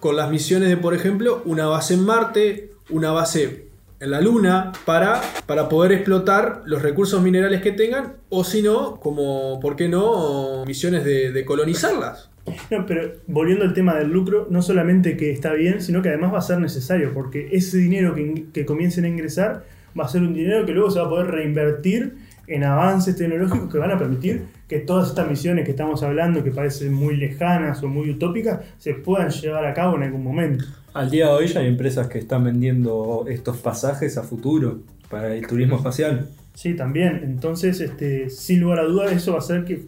con 0.00 0.16
las 0.16 0.30
misiones 0.30 0.68
de, 0.68 0.76
por 0.76 0.94
ejemplo, 0.94 1.42
una 1.44 1.66
base 1.66 1.94
en 1.94 2.04
Marte, 2.04 2.72
una 2.90 3.12
base 3.12 3.63
en 4.04 4.10
la 4.10 4.20
Luna 4.20 4.72
para, 4.84 5.20
para 5.46 5.68
poder 5.68 5.92
explotar 5.92 6.62
los 6.66 6.82
recursos 6.82 7.22
minerales 7.22 7.62
que 7.62 7.72
tengan 7.72 8.14
o 8.28 8.44
si 8.44 8.62
no, 8.62 9.00
como, 9.00 9.58
¿por 9.60 9.76
qué 9.76 9.88
no? 9.88 10.64
Misiones 10.66 11.04
de, 11.04 11.44
colonizarlas. 11.44 12.30
No, 12.70 12.84
pero 12.86 13.12
volviendo 13.26 13.64
al 13.64 13.72
tema 13.72 13.94
del 13.96 14.10
lucro, 14.10 14.46
no 14.50 14.60
solamente 14.60 15.16
que 15.16 15.30
está 15.30 15.54
bien, 15.54 15.80
sino 15.80 16.02
que 16.02 16.10
además 16.10 16.34
va 16.34 16.38
a 16.38 16.42
ser 16.42 16.58
necesario, 16.58 17.14
porque 17.14 17.48
ese 17.52 17.78
dinero 17.78 18.14
que, 18.14 18.46
que 18.52 18.66
comiencen 18.66 19.06
a 19.06 19.08
ingresar 19.08 19.64
va 19.98 20.04
a 20.04 20.08
ser 20.08 20.22
un 20.22 20.34
dinero 20.34 20.66
que 20.66 20.72
luego 20.72 20.90
se 20.90 21.00
va 21.00 21.06
a 21.06 21.08
poder 21.08 21.28
reinvertir 21.28 22.16
en 22.46 22.64
avances 22.64 23.16
tecnológicos 23.16 23.70
que 23.70 23.78
van 23.78 23.90
a 23.90 23.98
permitir 23.98 24.46
que 24.68 24.80
todas 24.80 25.08
estas 25.08 25.28
misiones 25.28 25.64
que 25.64 25.70
estamos 25.70 26.02
hablando, 26.02 26.42
que 26.42 26.50
parecen 26.50 26.92
muy 26.92 27.16
lejanas 27.16 27.82
o 27.82 27.88
muy 27.88 28.10
utópicas, 28.10 28.60
se 28.78 28.94
puedan 28.94 29.30
llevar 29.30 29.64
a 29.66 29.74
cabo 29.74 29.96
en 29.96 30.04
algún 30.04 30.22
momento. 30.22 30.64
Al 30.92 31.10
día 31.10 31.26
de 31.26 31.32
hoy 31.32 31.46
ya 31.48 31.60
hay 31.60 31.68
empresas 31.68 32.08
que 32.08 32.18
están 32.18 32.44
vendiendo 32.44 33.24
estos 33.28 33.56
pasajes 33.58 34.16
a 34.16 34.22
futuro 34.22 34.80
para 35.10 35.34
el 35.34 35.46
turismo 35.46 35.76
espacial. 35.76 36.28
Sí, 36.54 36.74
también. 36.74 37.20
Entonces, 37.24 37.80
este, 37.80 38.30
sin 38.30 38.60
lugar 38.60 38.80
a 38.80 38.84
dudas, 38.84 39.12
eso 39.12 39.32
va 39.32 39.38
a 39.38 39.40
hacer 39.40 39.64
que 39.64 39.86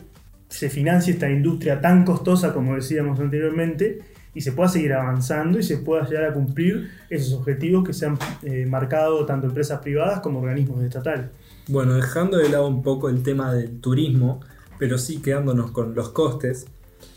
se 0.49 0.69
financie 0.69 1.13
esta 1.13 1.31
industria 1.31 1.81
tan 1.81 2.05
costosa 2.05 2.53
como 2.53 2.77
decíamos 2.77 3.19
anteriormente 3.19 4.01
y 4.35 4.43
se 4.43 4.53
pueda 4.53 4.69
seguir 4.69 4.93
avanzando 4.93 5.59
y 5.59 5.63
se 5.63 5.79
pueda 5.79 6.07
llegar 6.07 6.25
a 6.25 6.35
cumplir 6.35 6.91
esos 7.09 7.33
objetivos 7.33 7.85
que 7.85 7.93
se 7.93 8.07
han 8.07 8.19
eh, 8.43 8.67
marcado 8.67 9.25
tanto 9.25 9.47
empresas 9.47 9.81
privadas 9.81 10.21
como 10.21 10.41
organismos 10.41 10.83
estatales. 10.85 11.27
Bueno, 11.68 11.94
dejando 11.94 12.38
de 12.38 12.49
lado 12.49 12.68
un 12.68 12.82
poco 12.82 13.08
el 13.08 13.25
tema 13.25 13.52
del 13.52 13.80
turismo, 13.80 14.40
pero 14.78 14.99
sí 14.99 15.20
quedándonos 15.20 15.73
con 15.73 15.96
los 15.96 16.11
costes, 16.11 16.66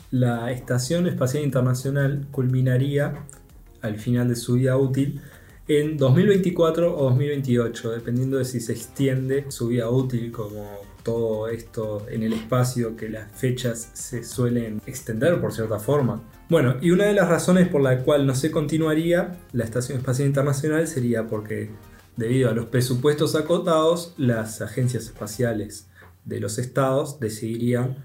la 0.09 0.51
Estación 0.51 1.05
Espacial 1.05 1.43
Internacional 1.43 2.25
culminaría 2.31 3.25
al 3.81 3.97
final 3.97 4.27
de 4.27 4.35
su 4.35 4.53
vida 4.53 4.75
útil 4.75 5.21
en 5.67 5.97
2024 5.97 6.97
o 6.97 7.03
2028, 7.09 7.91
dependiendo 7.91 8.39
de 8.39 8.45
si 8.45 8.59
se 8.59 8.71
extiende 8.71 9.45
su 9.49 9.67
vida 9.67 9.87
útil 9.87 10.31
como 10.31 10.65
todo 11.03 11.47
esto 11.47 12.07
en 12.09 12.23
el 12.23 12.33
espacio, 12.33 12.95
que 12.95 13.07
las 13.07 13.31
fechas 13.31 13.91
se 13.93 14.23
suelen 14.23 14.81
extender 14.87 15.39
por 15.39 15.53
cierta 15.53 15.77
forma. 15.77 16.23
Bueno, 16.49 16.77
y 16.81 16.89
una 16.89 17.05
de 17.05 17.13
las 17.13 17.29
razones 17.29 17.67
por 17.67 17.81
la 17.81 17.99
cual 17.99 18.25
no 18.25 18.33
se 18.33 18.49
continuaría 18.49 19.37
la 19.53 19.63
Estación 19.63 19.99
Espacial 19.99 20.27
Internacional 20.27 20.87
sería 20.87 21.27
porque 21.27 21.69
debido 22.19 22.49
a 22.49 22.53
los 22.53 22.65
presupuestos 22.65 23.33
acotados, 23.35 24.13
las 24.17 24.61
agencias 24.61 25.05
espaciales 25.05 25.87
de 26.25 26.41
los 26.41 26.57
estados 26.57 27.19
decidirían 27.21 27.95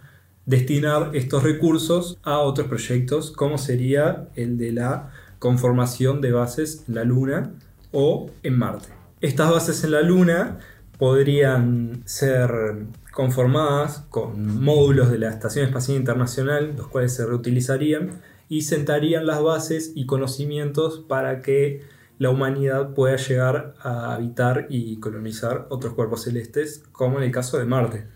destinar 0.47 1.11
estos 1.15 1.43
recursos 1.43 2.17
a 2.23 2.39
otros 2.39 2.69
proyectos 2.69 3.33
como 3.33 3.59
sería 3.59 4.29
el 4.37 4.57
de 4.57 4.73
la 4.73 5.11
conformación 5.41 6.21
de 6.21 6.31
bases 6.31 6.85
en 6.87 6.95
la 6.95 7.03
Luna 7.03 7.55
o 7.91 8.31
en 8.45 8.57
Marte. 8.57 8.89
Estas 9.21 9.51
bases 9.51 9.83
en 9.83 9.91
la 9.91 10.03
Luna 10.03 10.59
podrían 10.97 12.03
ser 12.05 12.87
conformadas 13.11 14.05
con 14.11 14.63
módulos 14.63 15.11
de 15.11 15.19
la 15.19 15.31
Estación 15.31 15.67
Espacial 15.67 15.97
Internacional, 15.97 16.75
los 16.77 16.87
cuales 16.87 17.15
se 17.15 17.27
reutilizarían 17.27 18.21
y 18.49 18.63
sentarían 18.63 19.27
las 19.27 19.43
bases 19.43 19.91
y 19.97 20.07
conocimientos 20.07 21.05
para 21.09 21.43
que 21.43 21.83
la 22.19 22.31
humanidad 22.31 22.95
pueda 22.95 23.17
llegar 23.17 23.75
a 23.81 24.15
habitar 24.15 24.67
y 24.71 24.99
colonizar 25.01 25.67
otros 25.71 25.95
cuerpos 25.95 26.25
celestes, 26.25 26.85
como 26.93 27.19
en 27.19 27.25
el 27.25 27.31
caso 27.31 27.59
de 27.59 27.65
Marte. 27.65 28.07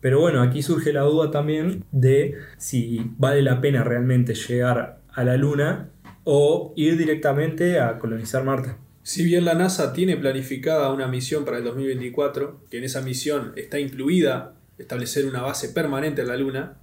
Pero 0.00 0.20
bueno, 0.20 0.42
aquí 0.42 0.62
surge 0.62 0.92
la 0.92 1.02
duda 1.02 1.30
también 1.30 1.84
de 1.90 2.36
si 2.58 3.12
vale 3.16 3.42
la 3.42 3.60
pena 3.60 3.84
realmente 3.84 4.34
llegar 4.34 5.00
a 5.08 5.24
la 5.24 5.36
Luna 5.36 5.88
o 6.24 6.72
ir 6.76 6.98
directamente 6.98 7.80
a 7.80 7.98
colonizar 7.98 8.44
Marte. 8.44 8.74
Si 9.02 9.24
bien 9.24 9.44
la 9.44 9.54
NASA 9.54 9.92
tiene 9.92 10.16
planificada 10.16 10.92
una 10.92 11.08
misión 11.08 11.44
para 11.44 11.58
el 11.58 11.64
2024, 11.64 12.60
que 12.70 12.78
en 12.78 12.84
esa 12.84 13.02
misión 13.02 13.52
está 13.56 13.78
incluida 13.78 14.54
establecer 14.78 15.26
una 15.26 15.42
base 15.42 15.68
permanente 15.68 16.22
en 16.22 16.28
la 16.28 16.36
Luna, 16.36 16.76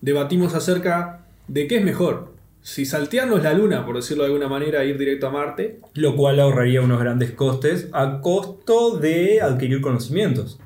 debatimos 0.00 0.54
acerca 0.54 1.26
de 1.48 1.66
qué 1.66 1.78
es 1.78 1.84
mejor, 1.84 2.33
si 2.64 2.86
saltearnos 2.86 3.42
la 3.42 3.52
Luna, 3.52 3.84
por 3.84 3.96
decirlo 3.96 4.22
de 4.22 4.28
alguna 4.28 4.48
manera, 4.48 4.86
ir 4.86 4.96
directo 4.96 5.26
a 5.26 5.30
Marte. 5.30 5.80
Lo 5.92 6.16
cual 6.16 6.40
ahorraría 6.40 6.80
unos 6.80 6.98
grandes 6.98 7.32
costes 7.32 7.90
a 7.92 8.22
costo 8.22 8.96
de 8.96 9.42
adquirir 9.42 9.82
conocimientos. 9.82 10.58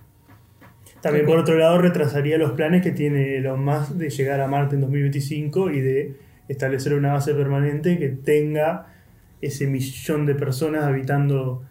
También 1.01 1.27
por 1.27 1.39
otro 1.39 1.59
lado 1.59 1.79
retrasaría 1.79 2.39
los 2.39 2.53
planes 2.53 2.85
que 2.85 2.93
tiene 2.93 3.39
Elon 3.39 3.65
Musk 3.65 3.95
de 3.95 4.11
llegar 4.11 4.41
a 4.41 4.47
Marte 4.47 4.77
en 4.77 4.83
2025 4.83 5.73
y 5.73 5.81
de 5.81 6.17
establecer 6.47 6.95
una 6.95 7.15
base 7.15 7.35
permanente 7.35 7.99
que 7.99 8.11
tenga 8.11 8.95
ese 9.41 9.67
millón 9.67 10.25
de 10.25 10.37
personas 10.37 10.85
habitando 10.85 11.65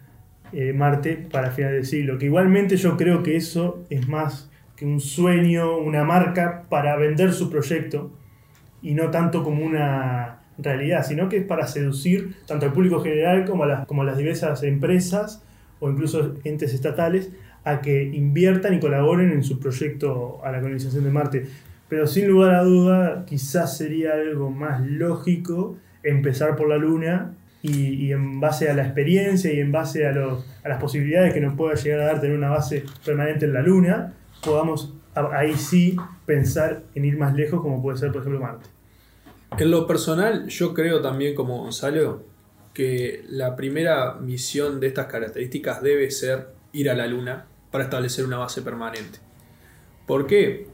eh, 0.52 0.74
Marte 0.74 1.26
para 1.32 1.52
final 1.52 1.72
del 1.72 1.86
siglo. 1.86 2.18
Que 2.18 2.26
igualmente 2.26 2.76
yo 2.76 2.98
creo 2.98 3.22
que 3.22 3.36
eso 3.36 3.82
es 3.88 4.06
más 4.08 4.50
que 4.76 4.84
un 4.84 5.00
sueño, 5.00 5.78
una 5.78 6.04
marca 6.04 6.66
para 6.68 6.96
vender 6.96 7.32
su 7.32 7.48
proyecto 7.48 8.12
y 8.82 8.94
no 8.94 9.10
tanto 9.10 9.42
como 9.44 9.64
una 9.64 10.38
realidad, 10.58 11.04
sino 11.06 11.28
que 11.28 11.38
es 11.38 11.44
para 11.44 11.66
seducir 11.66 12.36
tanto 12.46 12.66
al 12.66 12.72
público 12.72 13.00
general 13.00 13.44
como 13.44 13.64
a 13.64 13.66
las, 13.66 13.86
como 13.86 14.04
las 14.04 14.16
diversas 14.16 14.62
empresas 14.62 15.42
o 15.80 15.90
incluso 15.90 16.34
entes 16.44 16.74
estatales 16.74 17.30
a 17.64 17.80
que 17.80 18.02
inviertan 18.02 18.74
y 18.74 18.80
colaboren 18.80 19.30
en 19.30 19.44
su 19.44 19.58
proyecto 19.58 20.40
a 20.44 20.50
la 20.50 20.60
colonización 20.60 21.04
de 21.04 21.10
Marte. 21.10 21.46
Pero 21.88 22.06
sin 22.06 22.28
lugar 22.28 22.54
a 22.54 22.62
duda, 22.62 23.24
quizás 23.26 23.76
sería 23.76 24.14
algo 24.14 24.50
más 24.50 24.80
lógico 24.82 25.76
empezar 26.02 26.56
por 26.56 26.68
la 26.68 26.76
Luna 26.76 27.34
y, 27.62 28.12
en 28.12 28.40
base 28.40 28.70
a 28.70 28.74
la 28.74 28.84
experiencia 28.84 29.52
y 29.52 29.60
en 29.60 29.72
base 29.72 30.06
a, 30.06 30.10
a 30.10 30.68
las 30.68 30.80
posibilidades 30.80 31.34
que 31.34 31.40
nos 31.40 31.54
pueda 31.54 31.74
llegar 31.74 32.00
a 32.00 32.04
dar 32.06 32.20
tener 32.20 32.36
una 32.36 32.50
base 32.50 32.84
permanente 33.04 33.46
en 33.46 33.52
la 33.52 33.62
Luna, 33.62 34.12
podamos 34.44 34.94
ahí 35.14 35.54
sí 35.56 35.96
pensar 36.26 36.84
en 36.94 37.04
ir 37.04 37.18
más 37.18 37.34
lejos 37.34 37.60
como 37.60 37.82
puede 37.82 37.98
ser 37.98 38.12
por 38.12 38.20
ejemplo 38.20 38.40
Marte. 38.40 38.68
En 39.56 39.70
lo 39.70 39.86
personal, 39.86 40.46
yo 40.48 40.74
creo 40.74 41.00
también 41.00 41.34
como 41.34 41.58
Gonzalo 41.58 42.22
que 42.74 43.24
la 43.28 43.56
primera 43.56 44.14
misión 44.14 44.78
de 44.78 44.88
estas 44.88 45.06
características 45.06 45.82
debe 45.82 46.10
ser 46.10 46.48
ir 46.72 46.90
a 46.90 46.94
la 46.94 47.06
Luna 47.06 47.46
para 47.70 47.84
establecer 47.84 48.24
una 48.24 48.38
base 48.38 48.62
permanente. 48.62 49.18
¿Por 50.06 50.26
qué? 50.26 50.68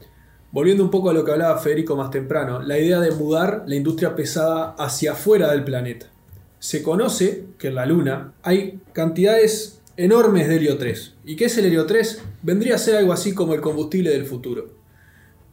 Volviendo 0.51 0.83
un 0.83 0.91
poco 0.91 1.09
a 1.09 1.13
lo 1.13 1.25
que 1.25 1.31
hablaba 1.31 1.57
Federico 1.57 1.95
más 1.95 2.11
temprano, 2.11 2.61
la 2.61 2.77
idea 2.77 2.99
de 2.99 3.11
mudar 3.11 3.63
la 3.65 3.75
industria 3.75 4.15
pesada 4.15 4.75
hacia 4.77 5.13
afuera 5.13 5.51
del 5.51 5.63
planeta. 5.63 6.07
Se 6.59 6.83
conoce 6.83 7.45
que 7.57 7.69
en 7.69 7.75
la 7.75 7.85
Luna 7.85 8.33
hay 8.43 8.79
cantidades 8.93 9.81
enormes 9.97 10.47
de 10.47 10.55
helio 10.57 10.77
3. 10.77 11.15
¿Y 11.25 11.35
qué 11.35 11.45
es 11.45 11.57
el 11.57 11.65
helio 11.65 11.85
3? 11.85 12.23
Vendría 12.43 12.75
a 12.75 12.79
ser 12.79 12.97
algo 12.97 13.13
así 13.13 13.33
como 13.33 13.53
el 13.53 13.61
combustible 13.61 14.09
del 14.11 14.25
futuro. 14.25 14.73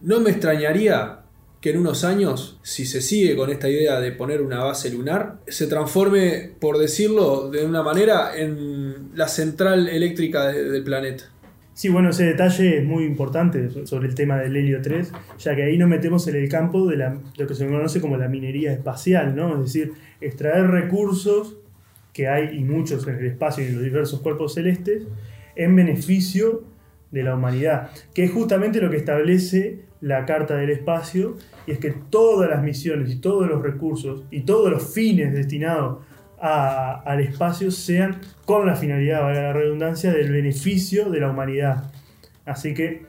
No 0.01 0.21
me 0.21 0.31
extrañaría 0.31 1.21
que 1.61 1.71
en 1.71 1.79
unos 1.79 2.03
años, 2.03 2.59
si 2.63 2.87
se 2.87 3.01
sigue 3.01 3.37
con 3.37 3.49
esta 3.51 3.69
idea 3.69 4.01
de 4.01 4.11
poner 4.11 4.43
una 4.43 4.65
base 4.65 4.91
lunar, 4.91 5.39
se 5.47 5.69
transforme, 5.69 6.51
por 6.61 6.77
decirlo 6.77 7.51
de 7.51 7.65
una 7.65 7.85
manera, 7.85 8.37
en 8.37 9.11
la 9.15 9.29
central 9.29 9.89
eléctrica 9.89 10.49
del 10.49 10.83
planeta. 10.83 11.25
Sí, 11.75 11.89
bueno, 11.89 12.11
ese 12.11 12.25
detalle 12.25 12.79
es 12.79 12.85
muy 12.85 13.05
importante 13.05 13.87
sobre 13.87 14.09
el 14.09 14.15
tema 14.15 14.39
del 14.39 14.57
helio 14.57 14.83
3, 14.83 15.13
ya 15.39 15.55
que 15.55 15.63
ahí 15.63 15.79
nos 15.79 15.89
metemos 15.89 16.27
en 16.27 16.37
el 16.37 16.49
campo 16.49 16.87
de 16.87 16.97
lo 16.97 17.47
que 17.47 17.55
se 17.55 17.67
conoce 17.67 18.01
como 18.01 18.17
la 18.17 18.29
minería 18.29 18.73
espacial, 18.73 19.35
¿no? 19.37 19.55
Es 19.55 19.73
decir, 19.73 19.93
extraer 20.21 20.67
recursos 20.67 21.57
que 22.13 22.29
hay 22.29 22.57
y 22.59 22.65
muchos 22.65 23.07
en 23.07 23.17
el 23.17 23.27
espacio 23.27 23.65
y 23.65 23.69
en 23.69 23.75
los 23.75 23.85
diversos 23.85 24.21
cuerpos 24.21 24.55
celestes 24.55 25.05
en 25.57 25.77
beneficio 25.77 26.65
de 27.11 27.23
la 27.23 27.35
humanidad, 27.35 27.91
que 28.15 28.25
es 28.25 28.33
justamente 28.33 28.81
lo 28.81 28.91
que 28.91 28.97
establece 28.97 29.81
la 30.01 30.25
Carta 30.27 30.57
del 30.57 30.71
Espacio, 30.71 31.37
y 31.67 31.73
es 31.73 31.79
que 31.79 31.91
todas 31.91 32.51
las 32.51 32.63
misiones 32.63 33.11
y 33.11 33.17
todos 33.17 33.47
los 33.47 33.63
recursos 33.63 34.25
y 34.31 34.41
todos 34.41 34.71
los 34.71 34.93
fines 34.93 35.33
destinados 35.33 35.99
al 36.41 37.21
espacio 37.21 37.71
sean 37.71 38.21
con 38.45 38.67
la 38.67 38.75
finalidad, 38.75 39.23
valga 39.23 39.43
la 39.43 39.53
redundancia, 39.53 40.13
del 40.13 40.33
beneficio 40.33 41.09
de 41.09 41.21
la 41.21 41.31
humanidad. 41.31 41.93
Así 42.45 42.75
que 42.75 43.07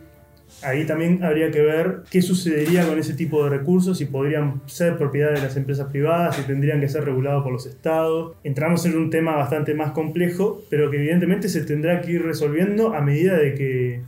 ahí 0.61 0.85
también 0.85 1.23
habría 1.23 1.51
que 1.51 1.61
ver 1.61 2.03
qué 2.09 2.21
sucedería 2.21 2.87
con 2.87 2.99
ese 2.99 3.13
tipo 3.13 3.43
de 3.43 3.49
recursos, 3.49 3.97
si 3.97 4.05
podrían 4.05 4.61
ser 4.65 4.97
propiedad 4.97 5.33
de 5.33 5.41
las 5.41 5.57
empresas 5.57 5.89
privadas, 5.89 6.35
si 6.35 6.43
tendrían 6.43 6.79
que 6.79 6.89
ser 6.89 7.03
regulados 7.05 7.43
por 7.43 7.51
los 7.51 7.65
estados. 7.65 8.35
Entramos 8.43 8.85
en 8.85 8.97
un 8.97 9.09
tema 9.09 9.35
bastante 9.35 9.73
más 9.73 9.91
complejo, 9.91 10.63
pero 10.69 10.89
que 10.89 10.97
evidentemente 10.97 11.49
se 11.49 11.63
tendrá 11.63 12.01
que 12.01 12.13
ir 12.13 12.23
resolviendo 12.23 12.93
a 12.93 13.01
medida 13.01 13.37
de 13.37 13.55
que 13.55 14.01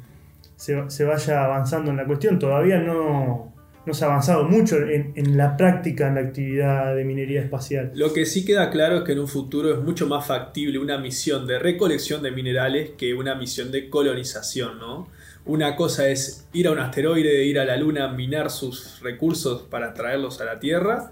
se, 0.56 1.04
vaya 1.04 1.44
avanzando 1.44 1.92
en 1.92 1.98
la 1.98 2.06
cuestión. 2.06 2.40
Todavía 2.40 2.80
no, 2.80 3.54
no 3.86 3.94
se 3.94 4.06
ha 4.06 4.08
avanzado 4.08 4.44
mucho 4.46 4.78
en, 4.78 5.38
la 5.38 5.58
práctica, 5.58 6.08
en 6.08 6.16
la 6.16 6.22
actividad 6.22 6.96
de 6.96 7.04
minería 7.04 7.42
espacial. 7.42 7.92
Lo 7.96 8.14
que 8.14 8.26
sí 8.26 8.46
queda 8.46 8.70
claro 8.70 9.00
es 9.00 9.04
que 9.04 9.12
en 9.12 9.20
un 9.20 9.28
futuro 9.28 9.74
es 9.74 9.84
mucho 9.84 10.08
más 10.08 10.26
factible 10.26 10.80
una 10.80 10.98
misión 10.98 11.46
de 11.46 11.60
recolección 11.60 12.22
de 12.24 12.32
minerales 12.32 12.92
que 12.98 13.14
una 13.14 13.36
misión 13.36 13.72
de 13.72 13.90
colonización, 13.90 14.80
¿no? 14.80 15.08
Una 15.46 15.76
cosa 15.76 16.10
es 16.10 16.48
ir 16.54 16.68
a 16.68 16.72
un 16.72 16.80
asteroide, 16.80 17.46
ir 17.46 17.60
a 17.60 17.66
la 17.66 17.78
Luna, 17.78 18.08
minar 18.10 18.50
sus 18.50 19.00
recursos 19.02 19.64
para 19.64 19.94
traerlos 19.94 20.42
a 20.42 20.46
la 20.46 20.60
Tierra. 20.60 21.12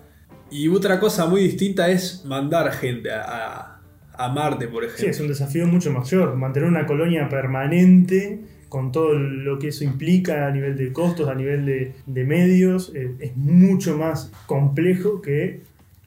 Y 0.49 0.67
otra 0.67 0.99
cosa 0.99 1.27
muy 1.27 1.41
distinta 1.41 1.89
es 1.89 2.25
mandar 2.25 2.71
gente 2.71 3.11
a, 3.11 3.79
a 4.13 4.29
Marte, 4.29 4.67
por 4.67 4.83
ejemplo. 4.83 5.05
Sí, 5.05 5.09
es 5.09 5.19
un 5.19 5.27
desafío 5.27 5.67
mucho 5.67 5.91
mayor. 5.91 6.35
Mantener 6.35 6.69
una 6.69 6.85
colonia 6.85 7.29
permanente 7.29 8.41
con 8.73 8.91
todo 8.91 9.13
lo 9.13 9.59
que 9.59 9.67
eso 9.67 9.83
implica 9.83 10.47
a 10.47 10.51
nivel 10.51 10.75
de 10.75 10.91
costos, 10.91 11.29
a 11.29 11.35
nivel 11.35 11.93
de, 12.07 12.23
medios, 12.25 12.91
eh, 12.95 13.11
es 13.19 13.37
mucho 13.37 13.99
más 13.99 14.31
complejo 14.47 15.21
que 15.21 15.61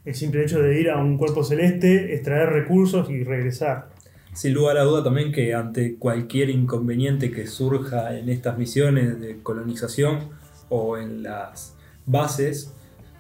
el 0.04 0.14
simple 0.16 0.42
hecho 0.42 0.61
de 0.61 0.80
ir 0.80 0.90
a 0.90 0.99
un 0.99 1.16
cuerpo 1.16 1.45
celeste, 1.45 2.12
extraer 2.14 2.49
recursos 2.49 3.09
y 3.09 3.23
regresar. 3.23 3.90
Sin 4.37 4.52
lugar 4.52 4.76
a 4.76 4.83
duda 4.83 5.02
también 5.02 5.33
que 5.33 5.55
ante 5.55 5.97
cualquier 5.97 6.50
inconveniente 6.50 7.31
que 7.31 7.47
surja 7.47 8.14
en 8.19 8.28
estas 8.28 8.59
misiones 8.59 9.19
de 9.19 9.43
colonización 9.43 10.28
o 10.69 10.99
en 10.99 11.23
las 11.23 11.75
bases, 12.05 12.71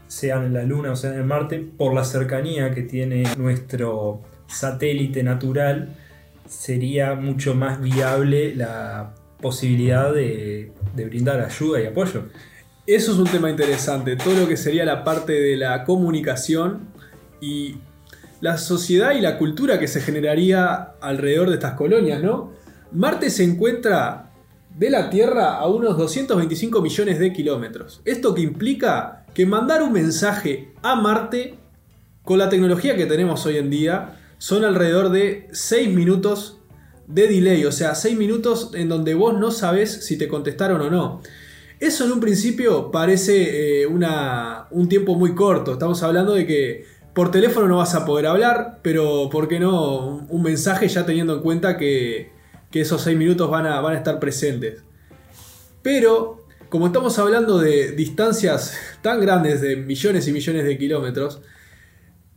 sean 0.08 0.44
en 0.44 0.52
la 0.52 0.64
Luna 0.64 0.92
o 0.92 0.96
sean 0.96 1.14
en 1.14 1.26
Marte, 1.26 1.66
por 1.78 1.94
la 1.94 2.04
cercanía 2.04 2.74
que 2.74 2.82
tiene 2.82 3.22
nuestro 3.38 4.20
satélite 4.46 5.22
natural, 5.22 5.88
sería 6.46 7.14
mucho 7.14 7.54
más 7.54 7.80
viable 7.80 8.54
la 8.54 9.14
posibilidad 9.40 10.12
de, 10.12 10.70
de 10.94 11.04
brindar 11.06 11.40
ayuda 11.40 11.80
y 11.80 11.86
apoyo. 11.86 12.24
Eso 12.86 13.12
es 13.12 13.18
un 13.18 13.26
tema 13.26 13.48
interesante, 13.48 14.16
todo 14.16 14.34
lo 14.34 14.46
que 14.46 14.58
sería 14.58 14.84
la 14.84 15.02
parte 15.02 15.32
de 15.32 15.56
la 15.56 15.82
comunicación 15.84 16.90
y 17.40 17.76
la 18.40 18.58
sociedad 18.58 19.12
y 19.14 19.20
la 19.20 19.38
cultura 19.38 19.78
que 19.78 19.88
se 19.88 20.00
generaría 20.00 20.94
alrededor 21.00 21.48
de 21.48 21.54
estas 21.54 21.74
colonias, 21.74 22.22
¿no? 22.22 22.52
Marte 22.92 23.30
se 23.30 23.44
encuentra 23.44 24.32
de 24.76 24.90
la 24.90 25.08
Tierra 25.10 25.54
a 25.54 25.66
unos 25.66 25.96
225 25.96 26.82
millones 26.82 27.18
de 27.18 27.32
kilómetros. 27.32 28.02
Esto 28.04 28.34
que 28.34 28.42
implica 28.42 29.24
que 29.32 29.46
mandar 29.46 29.82
un 29.82 29.92
mensaje 29.92 30.72
a 30.82 30.96
Marte 30.96 31.58
con 32.22 32.38
la 32.38 32.48
tecnología 32.48 32.96
que 32.96 33.06
tenemos 33.06 33.46
hoy 33.46 33.56
en 33.56 33.70
día 33.70 34.18
son 34.38 34.64
alrededor 34.64 35.10
de 35.10 35.48
6 35.52 35.94
minutos 35.94 36.58
de 37.06 37.28
delay, 37.28 37.64
o 37.64 37.72
sea, 37.72 37.94
6 37.94 38.18
minutos 38.18 38.70
en 38.74 38.88
donde 38.88 39.14
vos 39.14 39.38
no 39.38 39.50
sabes 39.50 40.04
si 40.04 40.18
te 40.18 40.28
contestaron 40.28 40.80
o 40.80 40.90
no. 40.90 41.22
Eso 41.78 42.04
en 42.04 42.12
un 42.12 42.20
principio 42.20 42.90
parece 42.90 43.82
eh, 43.82 43.86
una, 43.86 44.66
un 44.70 44.88
tiempo 44.88 45.14
muy 45.14 45.34
corto, 45.34 45.72
estamos 45.74 46.02
hablando 46.02 46.34
de 46.34 46.46
que 46.46 46.86
por 47.16 47.30
teléfono 47.30 47.66
no 47.66 47.78
vas 47.78 47.94
a 47.94 48.04
poder 48.04 48.26
hablar, 48.26 48.80
pero 48.82 49.30
¿por 49.32 49.48
qué 49.48 49.58
no 49.58 50.26
un 50.28 50.42
mensaje 50.42 50.86
ya 50.86 51.06
teniendo 51.06 51.36
en 51.36 51.40
cuenta 51.40 51.78
que, 51.78 52.30
esos 52.72 53.00
6 53.00 53.16
minutos 53.16 53.50
van 53.50 53.64
a, 53.64 53.80
van 53.80 53.94
a 53.94 53.96
estar 53.96 54.20
presentes? 54.20 54.82
Pero 55.80 56.44
como 56.68 56.88
estamos 56.88 57.18
hablando 57.18 57.58
de 57.58 57.92
distancias 57.92 58.76
tan 59.00 59.18
grandes 59.18 59.62
de 59.62 59.76
millones 59.76 60.28
y 60.28 60.32
millones 60.32 60.66
de 60.66 60.76
kilómetros, 60.76 61.40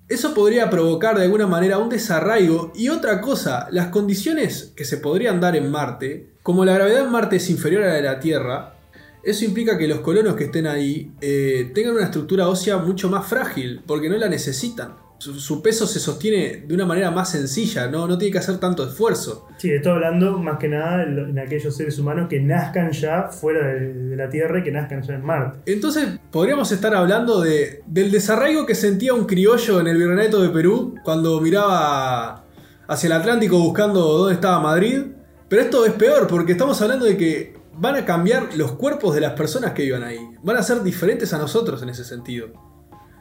eso 0.07 0.33
podría 0.33 0.69
provocar 0.69 1.17
de 1.17 1.25
alguna 1.25 1.45
manera 1.45 1.77
un 1.77 1.89
desarraigo 1.89 2.71
y 2.73 2.87
otra 2.87 3.19
cosa, 3.19 3.67
las 3.71 3.87
condiciones 3.87 4.71
que 4.77 4.85
se 4.85 4.95
podrían 4.95 5.41
dar 5.41 5.57
en 5.57 5.69
Marte, 5.69 6.29
como 6.41 6.63
la 6.63 6.75
gravedad 6.75 7.03
en 7.03 7.11
Marte 7.11 7.35
es 7.35 7.49
inferior 7.49 7.83
a 7.83 7.87
la 7.87 7.93
de 7.95 8.01
la 8.01 8.21
Tierra, 8.21 8.78
eso 9.23 9.45
implica 9.45 9.77
que 9.77 9.87
los 9.87 9.99
colonos 9.99 10.35
que 10.35 10.45
estén 10.45 10.67
ahí 10.67 11.11
eh, 11.21 11.71
tengan 11.73 11.95
una 11.95 12.05
estructura 12.05 12.47
ósea 12.47 12.77
mucho 12.77 13.09
más 13.09 13.27
frágil, 13.27 13.81
porque 13.85 14.09
no 14.09 14.17
la 14.17 14.29
necesitan. 14.29 14.95
Su, 15.17 15.37
su 15.37 15.61
peso 15.61 15.85
se 15.85 15.99
sostiene 15.99 16.63
de 16.65 16.73
una 16.73 16.85
manera 16.85 17.11
más 17.11 17.31
sencilla, 17.31 17.87
no, 17.87 18.07
no 18.07 18.17
tiene 18.17 18.31
que 18.31 18.37
hacer 18.37 18.57
tanto 18.57 18.87
esfuerzo. 18.87 19.47
Sí, 19.57 19.69
estoy 19.69 19.91
hablando 19.91 20.37
más 20.37 20.57
que 20.57 20.69
nada 20.69 21.03
en 21.03 21.37
aquellos 21.37 21.75
seres 21.75 21.99
humanos 21.99 22.29
que 22.29 22.39
nazcan 22.39 22.91
ya 22.93 23.23
fuera 23.23 23.67
de, 23.67 23.93
de 23.93 24.15
la 24.15 24.29
Tierra 24.29 24.59
y 24.59 24.63
que 24.63 24.71
nazcan 24.71 25.01
ya 25.01 25.15
en 25.15 25.25
Marte. 25.25 25.59
Entonces 25.69 26.07
podríamos 26.31 26.71
estar 26.71 26.95
hablando 26.95 27.41
de, 27.41 27.83
del 27.85 28.11
desarraigo 28.11 28.65
que 28.65 28.75
sentía 28.75 29.13
un 29.13 29.25
criollo 29.25 29.81
en 29.81 29.87
el 29.87 29.97
Virreinato 29.97 30.41
de 30.41 30.49
Perú 30.49 30.95
cuando 31.03 31.41
miraba 31.41 32.45
hacia 32.87 33.07
el 33.07 33.13
Atlántico 33.13 33.59
buscando 33.59 33.99
dónde 33.99 34.35
estaba 34.35 34.61
Madrid. 34.61 35.01
Pero 35.49 35.63
esto 35.63 35.85
es 35.85 35.91
peor 35.93 36.27
porque 36.27 36.53
estamos 36.53 36.81
hablando 36.81 37.05
de 37.05 37.17
que 37.17 37.58
van 37.79 37.95
a 37.95 38.05
cambiar 38.05 38.55
los 38.55 38.73
cuerpos 38.73 39.15
de 39.15 39.21
las 39.21 39.33
personas 39.33 39.71
que 39.71 39.83
vivan 39.83 40.03
ahí. 40.03 40.19
Van 40.43 40.57
a 40.57 40.63
ser 40.63 40.83
diferentes 40.83 41.33
a 41.33 41.37
nosotros 41.37 41.81
en 41.81 41.89
ese 41.89 42.03
sentido. 42.03 42.49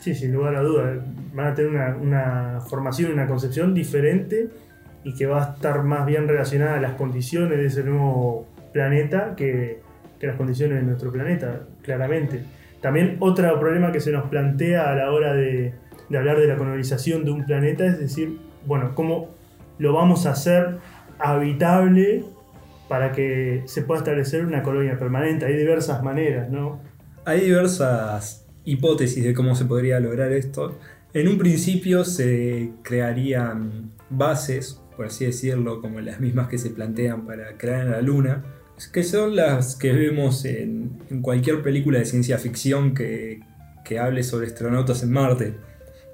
Sí, 0.01 0.15
sin 0.15 0.33
lugar 0.33 0.57
a 0.57 0.63
dudas. 0.63 0.99
Van 1.33 1.47
a 1.49 1.55
tener 1.55 1.71
una, 1.71 1.97
una 1.97 2.61
formación, 2.61 3.13
una 3.13 3.27
concepción 3.27 3.73
diferente 3.75 4.49
y 5.05 5.15
que 5.15 5.27
va 5.27 5.45
a 5.45 5.55
estar 5.55 5.83
más 5.85 6.07
bien 6.07 6.27
relacionada 6.27 6.77
a 6.77 6.81
las 6.81 6.95
condiciones 6.95 7.59
de 7.59 7.67
ese 7.67 7.85
nuevo 7.85 8.47
planeta 8.73 9.35
que, 9.37 9.81
que 10.19 10.27
las 10.27 10.37
condiciones 10.37 10.81
de 10.81 10.85
nuestro 10.85 11.13
planeta, 11.13 11.63
claramente. 11.83 12.43
También 12.81 13.17
otro 13.21 13.59
problema 13.59 13.93
que 13.93 14.01
se 14.01 14.11
nos 14.11 14.29
plantea 14.29 14.91
a 14.91 14.95
la 14.95 15.11
hora 15.11 15.35
de, 15.35 15.75
de 16.09 16.19
hablar 16.19 16.39
de 16.39 16.47
la 16.47 16.57
colonización 16.57 17.25
de 17.25 17.31
un 17.31 17.45
planeta 17.45 17.87
es 17.87 17.99
decir, 17.99 18.39
bueno, 18.67 18.93
¿cómo 18.95 19.31
lo 19.79 19.93
vamos 19.93 20.27
a 20.27 20.33
hacer 20.33 20.79
habitable 21.19 22.25
para 22.89 23.13
que 23.13 23.63
se 23.67 23.83
pueda 23.83 24.01
establecer 24.01 24.45
una 24.45 24.63
colonia 24.63 24.99
permanente? 24.99 25.47
Hay 25.47 25.57
diversas 25.57 26.03
maneras, 26.03 26.51
¿no? 26.51 26.81
Hay 27.25 27.41
diversas 27.41 28.47
hipótesis 28.65 29.25
de 29.25 29.35
cómo 29.35 29.55
se 29.55 29.65
podría 29.65 30.01
lograr 30.01 30.33
esto. 30.33 30.79
En 31.15 31.29
un 31.29 31.39
principio 31.39 32.05
se 32.05 32.73
crearían 32.83 33.93
bases, 34.11 34.81
por 34.97 35.07
así 35.07 35.25
decirlo, 35.25 35.81
como 35.81 36.01
las 36.01 36.21
mismas 36.21 36.49
que 36.49 36.59
se 36.59 36.71
plantean 36.71 37.27
para 37.27 37.57
crear 37.57 37.87
en 37.87 37.91
la 37.93 38.03
Luna, 38.03 38.45
que 38.93 39.03
son 39.03 39.35
las 39.35 39.75
que 39.77 39.93
vemos 39.93 40.45
en, 40.45 40.99
cualquier 41.23 41.63
película 41.63 41.99
de 41.99 42.05
ciencia 42.05 42.39
ficción 42.39 42.95
que 42.95 43.41
hable 43.99 44.23
sobre 44.23 44.47
astronautas 44.47 45.03
en 45.03 45.13
Marte. 45.13 45.55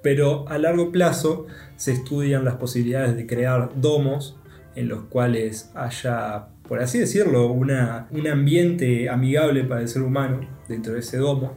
Pero 0.04 0.46
a 0.50 0.58
largo 0.58 0.92
plazo 0.92 1.46
se 1.76 1.92
estudian 1.92 2.44
las 2.44 2.56
posibilidades 2.56 3.16
de 3.16 3.26
crear 3.26 3.70
domos 3.80 4.38
en 4.76 4.88
los 4.88 5.04
cuales 5.04 5.70
haya, 5.74 6.48
por 6.68 6.80
así 6.80 6.98
decirlo, 6.98 7.50
una, 7.52 8.08
un 8.10 8.26
ambiente 8.26 9.08
amigable 9.08 9.64
para 9.64 9.82
el 9.82 9.88
ser 9.88 10.02
humano 10.02 10.40
dentro 10.68 10.94
de 10.94 11.00
ese 11.00 11.18
domo, 11.18 11.56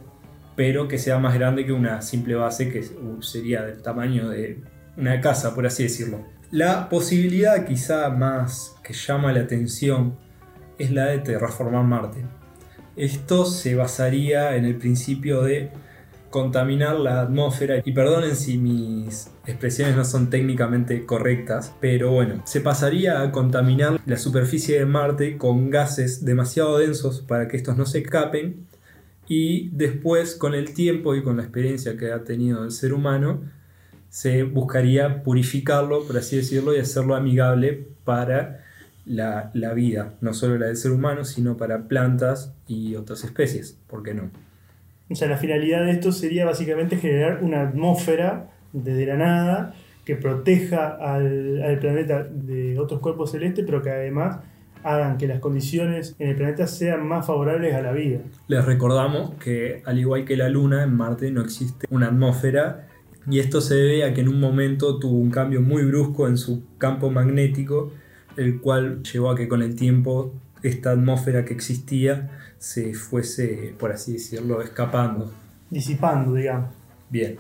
pero 0.56 0.88
que 0.88 0.98
sea 0.98 1.18
más 1.20 1.34
grande 1.34 1.66
que 1.66 1.72
una 1.72 2.02
simple 2.02 2.36
base 2.36 2.70
que 2.70 2.80
uh, 2.80 3.22
sería 3.22 3.64
del 3.64 3.82
tamaño 3.82 4.30
de 4.30 4.62
una 4.98 5.22
casa, 5.22 5.56
por 5.56 5.66
así 5.66 5.84
decirlo. 5.84 6.26
La 6.52 6.90
posibilidad 6.90 7.66
quizá 7.66 8.10
más 8.10 8.76
que 8.84 8.94
llama 8.94 9.32
la 9.34 9.42
atención 9.42 10.18
es 10.78 10.92
la 10.92 11.06
de 11.06 11.20
terraformar 11.20 11.84
Marte. 11.84 12.24
Esto 12.96 13.46
se 13.46 13.76
basaría 13.76 14.56
en 14.56 14.66
el 14.66 14.76
principio 14.76 15.44
de 15.44 15.72
contaminar 16.38 17.00
la 17.00 17.22
atmósfera 17.22 17.82
y 17.84 17.92
perdonen 17.94 18.36
si 18.36 18.60
mis 18.60 19.32
expresiones 19.48 19.96
no 19.96 20.06
son 20.06 20.30
técnicamente 20.30 21.04
correctas, 21.04 21.74
pero 21.82 22.12
bueno, 22.12 22.44
se 22.46 22.62
pasaría 22.62 23.24
a 23.24 23.32
contaminar 23.32 24.00
la 24.06 24.18
superficie 24.18 24.78
de 24.78 24.86
Marte 24.86 25.40
con 25.40 25.72
gases 25.72 26.24
demasiado 26.24 26.78
densos 26.78 27.22
para 27.22 27.48
que 27.48 27.58
estos 27.58 27.76
no 27.76 27.88
se 27.88 27.98
escapen 27.98 28.68
y 29.28 29.70
después 29.70 30.36
con 30.36 30.54
el 30.54 30.76
tiempo 30.76 31.16
y 31.16 31.24
con 31.24 31.38
la 31.38 31.44
experiencia 31.44 31.98
que 31.98 32.12
ha 32.12 32.24
tenido 32.24 32.64
el 32.64 32.70
ser 32.70 32.94
humano 32.94 33.42
se 34.10 34.44
buscaría 34.44 35.24
purificarlo, 35.24 36.06
por 36.06 36.18
así 36.18 36.36
decirlo, 36.36 36.76
y 36.76 36.80
hacerlo 36.80 37.16
amigable 37.16 37.88
para 38.06 38.64
la, 39.08 39.50
vida, 39.74 40.14
no 40.22 40.36
solo 40.36 40.60
la 40.60 40.68
del 40.68 40.78
ser 40.78 40.92
humano, 40.92 41.26
sino 41.26 41.58
para 41.58 41.88
plantas 41.88 42.54
y 42.68 42.96
otras 42.96 43.24
especies, 43.24 43.76
¿por 43.88 44.04
qué 44.04 44.14
no? 44.14 44.30
O 45.10 45.16
sea, 45.16 45.28
la 45.28 45.38
finalidad 45.38 45.86
de 45.86 45.92
esto 45.92 46.12
sería 46.12 46.46
básicamente 46.46 46.98
generar 46.98 47.44
una 47.44 47.62
atmósfera 47.62 48.50
desde 48.74 49.06
la 49.06 49.16
nada 49.16 49.74
que 50.06 50.16
proteja 50.16 50.88
al, 50.88 51.62
al 51.62 51.80
planeta 51.80 52.24
de 52.24 52.80
otros 52.80 53.00
cuerpos 53.00 53.32
celestes, 53.32 53.66
pero 53.66 53.82
que 53.82 53.90
además 53.90 54.40
hagan 54.84 55.18
que 55.18 55.28
las 55.28 55.40
condiciones 55.40 56.16
en 56.20 56.30
el 56.30 56.36
planeta 56.36 56.68
sean 56.68 57.06
más 57.06 57.26
favorables 57.26 57.74
a 57.74 57.82
la 57.82 57.92
vida. 57.92 58.20
Les 58.48 58.64
recordamos 58.64 59.32
que 59.36 59.82
al 59.86 60.00
igual 60.00 60.26
que 60.26 60.38
la 60.38 60.50
Luna, 60.50 60.84
en 60.84 60.96
Marte 60.96 61.32
no 61.32 61.42
existe 61.42 61.88
una 61.90 62.08
atmósfera 62.08 62.88
y 63.30 63.40
esto 63.40 63.60
se 63.60 63.76
debe 63.76 64.06
a 64.06 64.14
que 64.14 64.22
en 64.22 64.30
un 64.30 64.40
momento 64.40 65.00
tuvo 65.00 65.18
un 65.18 65.30
cambio 65.30 65.62
muy 65.62 65.84
brusco 65.84 66.28
en 66.28 66.38
su 66.38 66.64
campo 66.78 67.10
magnético, 67.12 67.92
el 68.38 68.62
cual 68.62 69.04
llevó 69.04 69.32
a 69.32 69.36
que 69.36 69.48
con 69.48 69.62
el 69.62 69.76
tiempo 69.76 70.34
esta 70.68 70.92
atmósfera 70.92 71.46
que 71.46 71.54
existía 71.54 72.30
se 72.60 72.94
fuese, 72.94 73.74
por 73.78 73.92
así 73.92 74.14
decirlo, 74.14 74.62
escapando. 74.62 75.32
Disipando, 75.70 76.34
digamos. 76.34 76.72
Bien. 77.10 77.38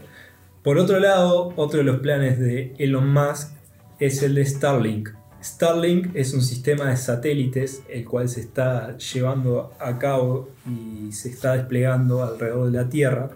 Por 0.63 0.77
otro 0.77 0.99
lado, 0.99 1.53
otro 1.55 1.79
de 1.79 1.85
los 1.85 1.99
planes 1.99 2.39
de 2.39 2.73
Elon 2.77 3.11
Musk 3.11 3.51
es 3.99 4.21
el 4.21 4.35
de 4.35 4.45
Starlink. 4.45 5.09
Starlink 5.41 6.15
es 6.15 6.33
un 6.33 6.41
sistema 6.41 6.89
de 6.89 6.97
satélites 6.97 7.83
el 7.89 8.03
cual 8.05 8.27
se 8.27 8.41
está 8.41 8.97
llevando 8.97 9.71
a 9.79 9.97
cabo 9.97 10.49
y 10.65 11.11
se 11.11 11.29
está 11.29 11.53
desplegando 11.53 12.23
alrededor 12.23 12.71
de 12.71 12.77
la 12.77 12.89
Tierra. 12.89 13.29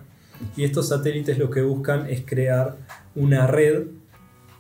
Y 0.58 0.64
estos 0.64 0.90
satélites 0.90 1.38
lo 1.38 1.50
que 1.50 1.62
buscan 1.62 2.10
es 2.10 2.22
crear 2.26 2.76
una 3.16 3.48
red 3.48 3.84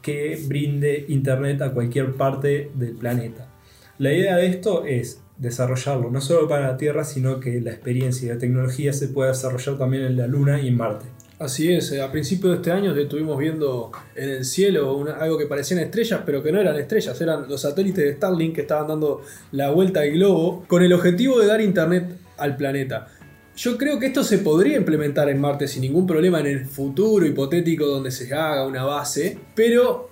que 0.01 0.39
brinde 0.47 1.05
internet 1.09 1.61
a 1.61 1.71
cualquier 1.71 2.13
parte 2.13 2.71
del 2.75 2.93
planeta. 2.93 3.47
La 3.97 4.13
idea 4.13 4.37
de 4.37 4.47
esto 4.47 4.85
es 4.85 5.20
desarrollarlo 5.41 6.11
no 6.11 6.21
solo 6.21 6.47
para 6.47 6.67
la 6.67 6.77
Tierra, 6.77 7.03
sino 7.03 7.39
que 7.39 7.59
la 7.61 7.71
experiencia 7.71 8.27
y 8.27 8.29
la 8.29 8.37
tecnología 8.37 8.93
se 8.93 9.07
pueda 9.07 9.31
desarrollar 9.31 9.77
también 9.77 10.03
en 10.03 10.15
la 10.15 10.27
Luna 10.27 10.61
y 10.61 10.67
en 10.67 10.77
Marte. 10.77 11.07
Así 11.39 11.73
es, 11.73 11.91
eh, 11.91 11.99
a 11.99 12.11
principios 12.11 12.51
de 12.51 12.57
este 12.57 12.71
año 12.71 12.95
estuvimos 12.95 13.39
viendo 13.39 13.91
en 14.15 14.29
el 14.29 14.45
cielo 14.45 15.03
algo 15.19 15.39
que 15.39 15.47
parecían 15.47 15.79
estrellas, 15.79 16.21
pero 16.23 16.43
que 16.43 16.51
no 16.51 16.59
eran 16.59 16.75
estrellas, 16.75 17.19
eran 17.19 17.49
los 17.49 17.61
satélites 17.61 18.05
de 18.05 18.13
Starlink 18.13 18.53
que 18.53 18.61
estaban 18.61 18.87
dando 18.87 19.21
la 19.51 19.71
vuelta 19.71 20.01
al 20.01 20.11
globo 20.11 20.63
con 20.67 20.83
el 20.83 20.93
objetivo 20.93 21.39
de 21.39 21.47
dar 21.47 21.59
internet 21.59 22.15
al 22.37 22.55
planeta. 22.55 23.07
Yo 23.57 23.79
creo 23.79 23.97
que 23.97 24.05
esto 24.05 24.23
se 24.23 24.37
podría 24.37 24.77
implementar 24.77 25.27
en 25.29 25.41
Marte 25.41 25.67
sin 25.67 25.81
ningún 25.81 26.05
problema 26.05 26.39
en 26.39 26.45
el 26.45 26.65
futuro 26.67 27.25
hipotético 27.25 27.87
donde 27.87 28.11
se 28.11 28.31
haga 28.31 28.67
una 28.67 28.83
base, 28.83 29.39
pero 29.55 30.10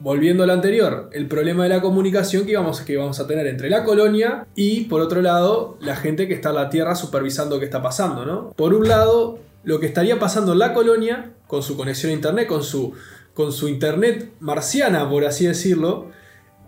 volviendo 0.00 0.44
a 0.44 0.46
lo 0.46 0.52
anterior, 0.52 1.10
el 1.12 1.26
problema 1.26 1.64
de 1.64 1.70
la 1.70 1.80
comunicación 1.80 2.46
que 2.46 2.56
vamos, 2.56 2.80
que 2.80 2.98
a 2.98 3.26
tener 3.26 3.46
entre 3.46 3.68
la 3.68 3.84
colonia 3.84 4.46
y, 4.54 4.84
por 4.84 5.00
otro 5.00 5.22
lado, 5.22 5.76
la 5.80 5.96
gente 5.96 6.28
que 6.28 6.34
está 6.34 6.50
en 6.50 6.56
la 6.56 6.70
Tierra 6.70 6.94
supervisando 6.94 7.58
qué 7.58 7.64
está 7.64 7.82
pasando, 7.82 8.24
¿no? 8.24 8.52
Por 8.52 8.74
un 8.74 8.86
lado, 8.86 9.40
lo 9.64 9.80
que 9.80 9.86
estaría 9.86 10.18
pasando 10.18 10.52
en 10.52 10.60
la 10.60 10.72
colonia, 10.72 11.32
con 11.46 11.62
su 11.62 11.76
conexión 11.76 12.10
a 12.10 12.14
Internet, 12.14 12.46
con 12.46 12.62
su, 12.62 12.92
con 13.34 13.52
su 13.52 13.68
Internet 13.68 14.32
marciana, 14.40 15.08
por 15.08 15.24
así 15.24 15.46
decirlo, 15.46 16.10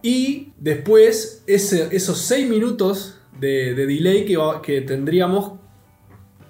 y 0.02 0.52
después 0.58 1.44
esos 1.46 2.18
6 2.18 2.48
minutos 2.48 3.18
de, 3.38 3.74
de 3.74 3.86
delay 3.86 4.24
que 4.62 4.80
tendríamos 4.80 5.60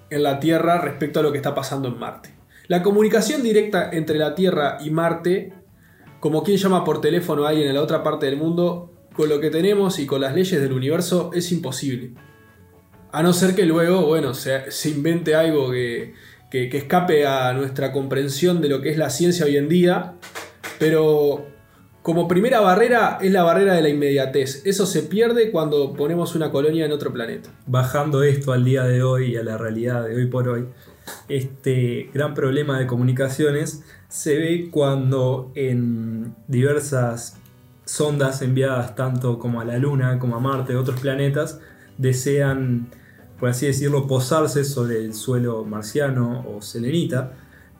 en 0.09 0.23
la 0.23 0.39
Tierra 0.39 0.79
respecto 0.79 1.19
a 1.19 1.23
lo 1.23 1.31
que 1.31 1.37
está 1.37 1.53
pasando 1.53 1.87
en 1.89 1.99
Marte. 1.99 2.29
La 2.67 2.83
comunicación 2.83 3.43
directa 3.43 3.89
entre 3.91 4.17
la 4.17 4.35
Tierra 4.35 4.77
y 4.81 4.91
Marte, 4.91 5.53
como 6.21 6.43
quien 6.43 6.55
llama 6.57 6.85
por 6.85 7.01
teléfono 7.01 7.43
a 7.45 7.49
alguien 7.49 7.67
en 7.67 7.75
la 7.75 7.81
otra 7.81 8.01
parte 8.03 8.27
del 8.27 8.37
mundo, 8.37 8.93
con 9.13 9.27
lo 9.27 9.41
que 9.41 9.49
tenemos 9.49 9.99
y 9.99 10.05
con 10.05 10.21
las 10.21 10.33
leyes 10.33 10.61
del 10.61 10.71
universo 10.71 11.31
es 11.33 11.51
imposible. 11.51 12.11
A 13.11 13.21
no 13.21 13.33
ser 13.33 13.53
que 13.55 13.65
luego, 13.65 14.05
bueno, 14.05 14.33
se, 14.33 14.71
se 14.71 14.89
invente 14.89 15.35
algo 15.35 15.69
que, 15.71 16.13
que- 16.49 16.69
que 16.69 16.77
escape 16.77 17.25
a 17.27 17.51
nuestra 17.51 17.91
comprensión 17.91 18.61
de 18.61 18.69
lo 18.69 18.81
que 18.81 18.89
es 18.89 18.97
la 18.97 19.09
ciencia 19.09 19.45
hoy 19.45 19.57
en 19.57 19.67
día, 19.67 20.13
pero 20.79 21.45
como 22.01 22.27
primera 22.27 22.59
barrera 22.61 23.19
es 23.21 23.31
la 23.31 23.43
barrera 23.43 23.73
de 23.75 23.81
la 23.81 23.89
inmediatez. 23.89 24.65
Eso 24.65 24.85
se 24.85 25.03
pierde 25.03 25.51
cuando 25.51 25.93
ponemos 25.93 26.35
una 26.35 26.49
colonia 26.51 26.85
en 26.85 26.91
otro 26.91 27.11
planeta. 27.13 27.49
bajando 27.67 28.23
esto 28.23 28.53
al 28.53 28.63
día 28.63 28.83
de 28.85 29.03
hoy 29.03 29.33
y 29.33 29.37
a 29.37 29.43
la 29.43 29.57
realidad 29.57 30.05
de 30.07 30.15
hoy 30.15 30.25
por 30.27 30.47
hoy, 30.47 30.65
este 31.29 32.09
gran 32.13 32.33
problema 32.33 32.79
de 32.79 32.87
comunicaciones 32.87 33.83
se 34.09 34.37
ve 34.37 34.69
cuando 34.71 35.51
en 35.55 36.35
diversas 36.47 37.37
sondas 37.85 38.41
enviadas 38.41 38.95
tanto 38.95 39.39
como 39.39 39.61
a 39.61 39.65
la 39.65 39.77
Luna 39.77 40.19
como 40.19 40.35
a 40.35 40.39
Marte, 40.39 40.75
otros 40.75 40.99
planetas, 40.99 41.59
desean, 41.97 42.87
por 43.39 43.49
así 43.49 43.65
decirlo, 43.67 44.07
posarse 44.07 44.63
sobre 44.63 44.99
el 44.99 45.13
suelo 45.13 45.63
marciano 45.65 46.45
o 46.47 46.61
selenita 46.61 47.33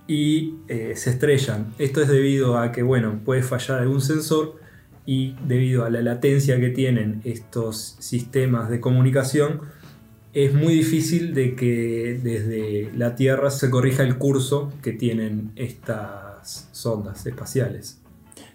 y 0.07 0.55
eh, 0.67 0.93
se 0.95 1.11
estrellan. 1.11 1.73
Esto 1.77 2.01
es 2.01 2.07
debido 2.07 2.57
a 2.57 2.71
que, 2.71 2.83
bueno, 2.83 3.21
puede 3.23 3.43
fallar 3.43 3.79
algún 3.79 4.01
sensor 4.01 4.59
y 5.05 5.35
debido 5.47 5.85
a 5.85 5.89
la 5.89 6.01
latencia 6.01 6.59
que 6.59 6.69
tienen 6.69 7.21
estos 7.23 7.95
sistemas 7.99 8.69
de 8.69 8.79
comunicación, 8.79 9.61
es 10.33 10.53
muy 10.53 10.73
difícil 10.75 11.33
de 11.33 11.55
que 11.55 12.19
desde 12.23 12.91
la 12.95 13.15
Tierra 13.15 13.49
se 13.49 13.69
corrija 13.69 14.03
el 14.03 14.17
curso 14.17 14.71
que 14.81 14.93
tienen 14.93 15.51
estas 15.55 16.69
sondas 16.71 17.25
espaciales. 17.25 18.01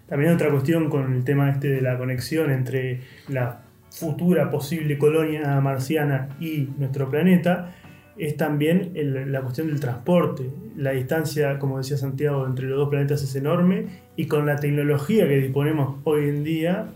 También 0.07 0.33
otra 0.33 0.49
cuestión 0.49 0.89
con 0.89 1.13
el 1.13 1.23
tema 1.23 1.51
este 1.51 1.67
de 1.67 1.81
la 1.81 1.97
conexión 1.97 2.49
entre 2.49 3.01
la 3.27 3.61
futura 3.91 4.49
posible 4.49 4.97
colonia 4.97 5.59
marciana 5.61 6.29
y 6.39 6.69
nuestro 6.77 7.09
planeta 7.09 7.75
es 8.17 8.35
también 8.37 8.93
la 9.31 9.41
cuestión 9.41 9.67
del 9.67 9.79
transporte. 9.79 10.49
La 10.75 10.91
distancia, 10.91 11.59
como 11.59 11.77
decía 11.77 11.97
Santiago, 11.97 12.47
entre 12.47 12.67
los 12.67 12.77
dos 12.77 12.89
planetas 12.89 13.21
es 13.21 13.35
enorme 13.35 13.85
y 14.15 14.25
con 14.25 14.45
la 14.45 14.55
tecnología 14.55 15.27
que 15.27 15.37
disponemos 15.37 15.97
hoy 16.03 16.29
en 16.29 16.43
día 16.43 16.87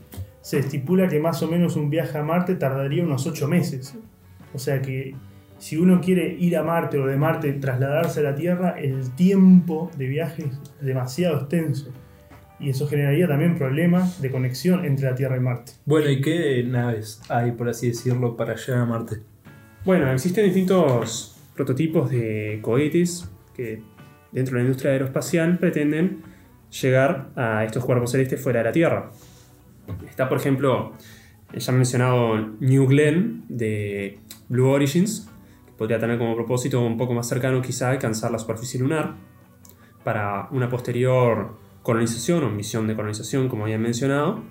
se 0.42 0.58
estipula 0.58 1.08
que 1.08 1.20
más 1.20 1.44
o 1.44 1.48
menos 1.48 1.76
un 1.76 1.92
viaje 1.92 2.18
a 2.18 2.24
Marte 2.24 2.56
tardaría 2.56 3.04
unos 3.04 3.28
8 3.28 3.48
meses. 3.48 3.96
O 4.54 4.60
sea 4.60 4.82
que 4.82 5.16
si 5.58 5.78
uno 5.78 6.02
quiere 6.02 6.36
ir 6.40 6.58
a 6.58 6.64
Marte 6.64 6.98
o 6.98 7.06
de 7.06 7.18
Marte 7.18 7.54
trasladarse 7.54 8.22
a 8.22 8.24
la 8.24 8.36
Tierra, 8.36 8.80
el 8.80 9.12
tiempo 9.16 9.92
de 9.96 10.08
viaje 10.08 10.46
es 10.80 10.86
demasiado 10.86 11.38
extenso. 11.38 11.92
Y 12.60 12.70
eso 12.70 12.88
generaría 12.88 13.28
también 13.28 13.58
problemas 13.58 14.22
de 14.22 14.32
conexión 14.32 14.86
entre 14.86 15.10
la 15.10 15.16
Tierra 15.16 15.38
y 15.38 15.40
Marte. 15.40 15.74
Bueno, 15.86 16.10
¿y 16.10 16.22
qué 16.22 16.64
naves 16.64 17.22
hay, 17.30 17.52
por 17.52 17.70
así 17.70 17.90
decirlo, 17.90 18.36
para 18.36 18.56
llegar 18.56 18.82
a 18.82 18.86
Marte? 18.86 19.18
Bueno, 19.86 20.12
existen 20.12 20.46
distintos 20.46 21.40
prototipos 21.56 22.10
de 22.10 22.60
cohetes 22.62 23.30
que 23.56 23.82
dentro 24.32 24.54
de 24.56 24.62
la 24.62 24.68
industria 24.68 24.92
aeroespacial 24.94 25.58
pretenden 25.58 26.24
llegar 26.82 27.30
a 27.36 27.66
estos 27.66 27.84
cuerpos 27.84 28.12
celestes 28.12 28.42
fuera 28.42 28.60
de 28.60 28.66
la 28.66 28.72
Tierra. 28.72 29.12
Está, 30.08 30.30
por 30.30 30.38
ejemplo, 30.38 30.94
ya 31.54 31.72
mencionado 31.72 32.38
New 32.60 32.88
Glenn 32.88 33.46
de 33.48 34.20
Blue 34.50 34.70
Origins, 34.70 35.30
que 35.66 35.72
podría 35.74 36.00
tener 36.00 36.18
como 36.18 36.36
propósito 36.36 36.82
un 36.82 36.98
poco 36.98 37.14
más 37.14 37.28
cercano 37.28 37.62
quizá 37.62 37.90
alcanzar 37.90 38.32
la 38.32 38.40
superficie 38.40 38.80
lunar 38.80 39.16
para 40.04 40.48
una 40.52 40.70
posterior 40.70 41.58
colonización 41.84 42.44
o 42.44 42.50
misión 42.50 42.88
de 42.88 42.96
colonización, 42.96 43.50
como 43.50 43.64
habían 43.64 43.82
mencionado, 43.82 44.44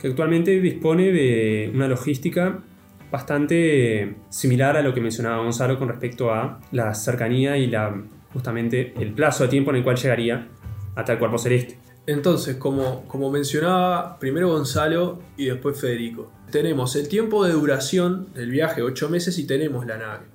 que 0.00 0.08
actualmente 0.08 0.60
dispone 0.60 1.12
de 1.12 1.70
una 1.74 1.88
logística 1.88 2.62
bastante 3.10 4.16
similar 4.28 4.76
a 4.76 4.82
lo 4.82 4.92
que 4.92 5.00
mencionaba 5.00 5.42
Gonzalo 5.42 5.78
con 5.78 5.88
respecto 5.88 6.32
a 6.32 6.60
la 6.72 6.94
cercanía 6.94 7.56
y 7.56 7.68
la, 7.68 7.94
justamente 8.32 8.92
el 8.98 9.12
plazo 9.12 9.44
de 9.44 9.50
tiempo 9.50 9.70
en 9.70 9.76
el 9.76 9.84
cual 9.84 9.96
llegaría 9.96 10.48
hasta 10.96 11.12
el 11.12 11.18
cuerpo 11.18 11.38
celeste. 11.38 11.83
Entonces, 12.06 12.56
como, 12.56 13.06
como 13.08 13.30
mencionaba 13.30 14.18
primero 14.18 14.50
Gonzalo 14.50 15.20
y 15.36 15.46
después 15.46 15.80
Federico, 15.80 16.30
tenemos 16.50 16.94
el 16.96 17.08
tiempo 17.08 17.44
de 17.44 17.52
duración 17.52 18.28
del 18.34 18.50
viaje, 18.50 18.82
8 18.82 19.08
meses, 19.08 19.38
y 19.38 19.46
tenemos 19.46 19.86
la 19.86 19.96
nave. 19.96 20.26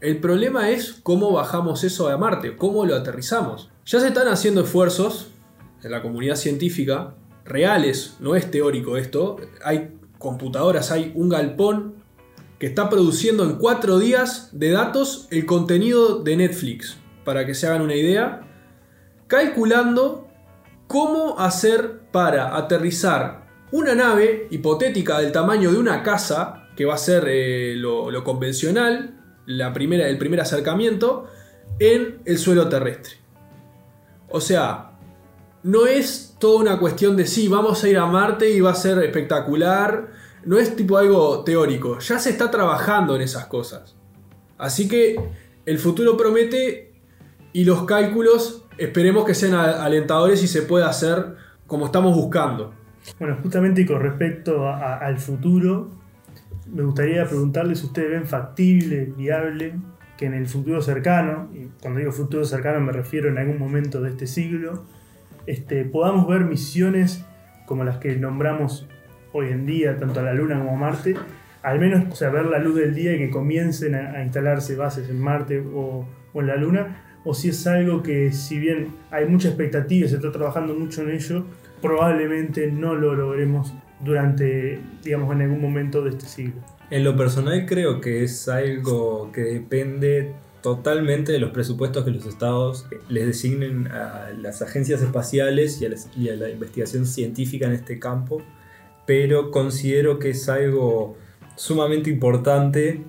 El 0.00 0.18
problema 0.18 0.70
es 0.70 1.00
cómo 1.02 1.32
bajamos 1.32 1.82
eso 1.82 2.08
a 2.08 2.16
Marte, 2.18 2.56
cómo 2.56 2.84
lo 2.84 2.94
aterrizamos. 2.94 3.70
Ya 3.86 4.00
se 4.00 4.08
están 4.08 4.28
haciendo 4.28 4.60
esfuerzos 4.60 5.28
en 5.82 5.90
la 5.90 6.02
comunidad 6.02 6.36
científica, 6.36 7.14
reales, 7.44 8.16
no 8.20 8.36
es 8.36 8.50
teórico 8.50 8.96
esto, 8.96 9.38
hay 9.64 9.98
computadoras, 10.18 10.90
hay 10.90 11.12
un 11.14 11.30
galpón 11.30 11.94
que 12.58 12.66
está 12.66 12.90
produciendo 12.90 13.44
en 13.44 13.56
4 13.56 13.98
días 13.98 14.50
de 14.52 14.70
datos 14.72 15.26
el 15.30 15.46
contenido 15.46 16.22
de 16.22 16.36
Netflix, 16.36 16.98
para 17.24 17.46
que 17.46 17.54
se 17.54 17.66
hagan 17.66 17.82
una 17.82 17.94
idea, 17.94 18.42
calculando 19.26 20.27
cómo 20.88 21.38
hacer 21.38 22.00
para 22.10 22.56
aterrizar 22.56 23.46
una 23.70 23.94
nave 23.94 24.48
hipotética 24.50 25.20
del 25.20 25.30
tamaño 25.30 25.70
de 25.70 25.78
una 25.78 26.02
casa, 26.02 26.64
que 26.74 26.84
va 26.84 26.94
a 26.94 26.98
ser 26.98 27.26
eh, 27.28 27.74
lo, 27.76 28.10
lo 28.10 28.24
convencional, 28.24 29.20
la 29.46 29.72
primera, 29.72 30.08
el 30.08 30.18
primer 30.18 30.40
acercamiento, 30.40 31.26
en 31.78 32.20
el 32.24 32.38
suelo 32.38 32.68
terrestre. 32.68 33.16
O 34.30 34.40
sea, 34.40 34.92
no 35.62 35.86
es 35.86 36.36
toda 36.38 36.60
una 36.60 36.78
cuestión 36.78 37.16
de 37.16 37.26
sí, 37.26 37.48
vamos 37.48 37.84
a 37.84 37.88
ir 37.88 37.98
a 37.98 38.06
Marte 38.06 38.50
y 38.50 38.60
va 38.60 38.70
a 38.70 38.74
ser 38.74 38.98
espectacular. 39.00 40.08
No 40.44 40.58
es 40.58 40.74
tipo 40.74 40.96
algo 40.96 41.44
teórico, 41.44 41.98
ya 41.98 42.18
se 42.18 42.30
está 42.30 42.50
trabajando 42.50 43.16
en 43.16 43.22
esas 43.22 43.46
cosas. 43.46 43.96
Así 44.56 44.88
que 44.88 45.16
el 45.66 45.78
futuro 45.78 46.16
promete 46.16 46.94
y 47.52 47.64
los 47.64 47.84
cálculos 47.84 48.64
esperemos 48.78 49.24
que 49.24 49.34
sean 49.34 49.54
alentadores 49.54 50.42
y 50.42 50.48
se 50.48 50.62
pueda 50.62 50.88
hacer 50.88 51.36
como 51.66 51.86
estamos 51.86 52.14
buscando. 52.14 52.72
Bueno, 53.18 53.36
justamente 53.42 53.86
con 53.86 54.00
respecto 54.00 54.68
a- 54.68 54.96
al 54.96 55.18
futuro, 55.18 55.90
me 56.72 56.82
gustaría 56.82 57.24
preguntarles 57.26 57.80
si 57.80 57.86
ustedes 57.86 58.10
ven 58.10 58.26
factible, 58.26 59.12
viable, 59.16 59.74
que 60.16 60.26
en 60.26 60.34
el 60.34 60.46
futuro 60.46 60.82
cercano, 60.82 61.48
y 61.54 61.68
cuando 61.80 62.00
digo 62.00 62.12
futuro 62.12 62.44
cercano 62.44 62.80
me 62.80 62.92
refiero 62.92 63.28
en 63.28 63.38
algún 63.38 63.58
momento 63.58 64.02
de 64.02 64.10
este 64.10 64.26
siglo, 64.26 64.84
este, 65.46 65.84
podamos 65.84 66.26
ver 66.26 66.44
misiones 66.44 67.24
como 67.66 67.84
las 67.84 67.98
que 67.98 68.16
nombramos 68.16 68.86
hoy 69.32 69.48
en 69.48 69.64
día, 69.66 69.96
tanto 69.96 70.20
a 70.20 70.22
la 70.22 70.34
Luna 70.34 70.58
como 70.58 70.72
a 70.72 70.76
Marte, 70.76 71.14
al 71.62 71.78
menos 71.78 72.04
o 72.10 72.16
sea, 72.16 72.30
ver 72.30 72.46
la 72.46 72.58
luz 72.58 72.76
del 72.76 72.94
día 72.94 73.14
y 73.14 73.18
que 73.18 73.30
comiencen 73.30 73.94
a, 73.94 74.22
instalarse 74.22 74.74
bases 74.76 75.08
en 75.08 75.20
Marte 75.20 75.60
o 75.60 76.06
en 76.34 76.46
la 76.46 76.56
Luna, 76.56 77.07
o 77.24 77.34
si 77.34 77.50
es 77.50 77.66
algo 77.66 78.02
que 78.02 78.32
si 78.32 78.58
bien 78.58 78.88
hay 79.10 79.26
mucha 79.26 79.48
expectativa 79.48 80.06
y 80.06 80.08
se 80.08 80.16
está 80.16 80.32
trabajando 80.32 80.74
mucho 80.74 81.02
en 81.02 81.10
ello, 81.10 81.44
probablemente 81.80 82.70
no 82.70 82.94
lo 82.94 83.14
logremos 83.14 83.72
durante, 84.00 84.80
digamos, 85.02 85.34
en 85.34 85.42
algún 85.42 85.60
momento 85.60 86.02
de 86.02 86.10
este 86.10 86.26
siglo. 86.26 86.60
En 86.90 87.04
lo 87.04 87.16
personal 87.16 87.66
creo 87.66 88.00
que 88.00 88.22
es 88.22 88.48
algo 88.48 89.30
que 89.32 89.42
depende 89.42 90.32
totalmente 90.62 91.32
de 91.32 91.38
los 91.38 91.50
presupuestos 91.50 92.04
que 92.04 92.10
los 92.10 92.26
estados 92.26 92.86
les 93.08 93.26
designen 93.26 93.88
a 93.88 94.30
las 94.36 94.62
agencias 94.62 95.02
espaciales 95.02 95.80
y 95.80 95.86
a, 95.86 95.90
y 96.16 96.28
a 96.30 96.36
la 96.36 96.50
investigación 96.50 97.06
científica 97.06 97.66
en 97.66 97.72
este 97.72 97.98
campo, 97.98 98.42
pero 99.06 99.50
considero 99.50 100.18
que 100.18 100.30
es 100.30 100.48
algo 100.48 101.16
sumamente 101.56 102.10
importante 102.10 103.04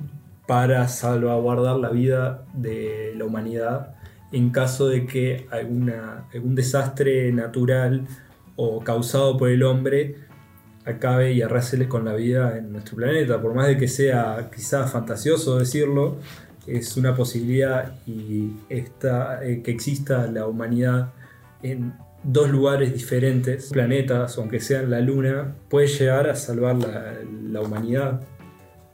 para 0.47 0.87
salvaguardar 0.87 1.77
la 1.77 1.89
vida 1.89 2.45
de 2.53 3.13
la 3.15 3.25
humanidad 3.25 3.95
en 4.31 4.51
caso 4.51 4.87
de 4.87 5.05
que 5.05 5.47
algún 5.51 6.55
desastre 6.55 7.31
natural 7.31 8.07
o 8.55 8.81
causado 8.81 9.37
por 9.37 9.49
el 9.49 9.63
hombre 9.63 10.15
acabe 10.85 11.33
y 11.33 11.41
arrase 11.41 11.87
con 11.87 12.05
la 12.05 12.13
vida 12.13 12.57
en 12.57 12.71
nuestro 12.71 12.97
planeta. 12.97 13.41
Por 13.41 13.53
más 13.53 13.67
de 13.67 13.77
que 13.77 13.87
sea 13.87 14.49
quizás 14.53 14.91
fantasioso 14.91 15.57
decirlo, 15.59 16.17
es 16.67 16.97
una 16.97 17.15
posibilidad 17.15 17.93
y 18.05 18.53
eh, 18.69 19.61
que 19.63 19.71
exista 19.71 20.27
la 20.27 20.47
humanidad 20.47 21.13
en 21.63 21.93
dos 22.23 22.49
lugares 22.49 22.93
diferentes, 22.93 23.69
planetas, 23.69 24.37
aunque 24.37 24.59
sean 24.59 24.89
la 24.89 24.99
Luna, 24.99 25.55
puede 25.69 25.87
llegar 25.87 26.29
a 26.29 26.35
salvar 26.35 26.75
la 26.75 27.61
humanidad. 27.61 28.21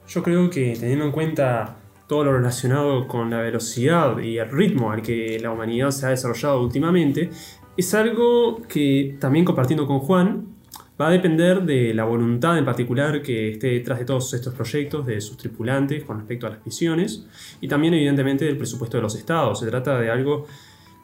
Yo 0.08 0.22
creo 0.22 0.50
que 0.50 0.78
teniendo 0.80 1.06
en 1.06 1.12
cuenta 1.12 1.78
todo 2.08 2.24
lo 2.24 2.34
relacionado 2.34 3.08
con 3.08 3.30
la 3.30 3.42
velocidad 3.42 4.20
y 4.20 4.38
el 4.38 4.50
ritmo 4.50 4.92
al 4.92 5.02
que 5.02 5.40
la 5.40 5.52
humanidad 5.52 5.92
se 5.92 6.06
ha 6.06 6.10
desarrollado 6.10 6.62
últimamente, 6.62 7.30
es 7.78 7.94
algo 7.94 8.62
que 8.68 9.18
también 9.20 9.44
compartiendo 9.44 9.86
con 9.88 10.00
Juan, 10.00 10.56
va 11.00 11.08
a 11.08 11.12
depender 11.12 11.64
de 11.64 11.94
la 11.94 12.06
voluntad 12.06 12.58
en 12.58 12.64
particular 12.64 13.22
que 13.22 13.52
esté 13.52 13.68
detrás 13.68 14.00
de 14.00 14.06
todos 14.06 14.34
estos 14.34 14.54
proyectos, 14.54 15.06
de 15.06 15.20
sus 15.20 15.36
tripulantes 15.36 16.04
con 16.04 16.18
respecto 16.18 16.48
a 16.48 16.52
las 16.52 16.66
misiones, 16.66 17.28
y 17.60 17.68
también 17.68 17.94
evidentemente 17.94 18.46
del 18.46 18.58
presupuesto 18.58 18.98
de 18.98 19.04
los 19.04 19.16
estados. 19.16 19.60
Se 19.60 19.68
trata 19.68 20.00
de 20.00 20.10
algo 20.10 20.46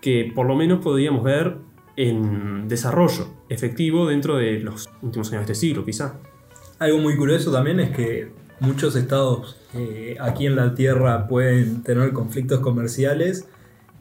que 0.02 0.32
por 0.34 0.48
lo 0.48 0.56
menos 0.56 0.80
podríamos 0.80 1.24
ver 1.24 1.58
en 1.98 2.68
desarrollo 2.70 3.28
efectivo 3.50 4.08
dentro 4.08 4.38
de 4.38 4.60
los 4.60 4.90
últimos 5.02 5.30
años 5.32 5.46
de 5.46 5.54
este 5.54 5.68
siglo, 5.68 5.84
quizá. 5.84 6.20
Algo 6.80 6.98
muy 6.98 7.18
curioso 7.18 7.52
también 7.52 7.80
es 7.80 7.92
que 7.92 8.32
muchos 8.62 8.96
estados 8.96 9.58
eh, 9.74 10.16
aquí 10.22 10.46
en 10.46 10.56
la 10.56 10.76
Tierra 10.76 11.28
pueden 11.28 11.84
tener 11.84 12.14
conflictos 12.14 12.60
comerciales 12.60 13.48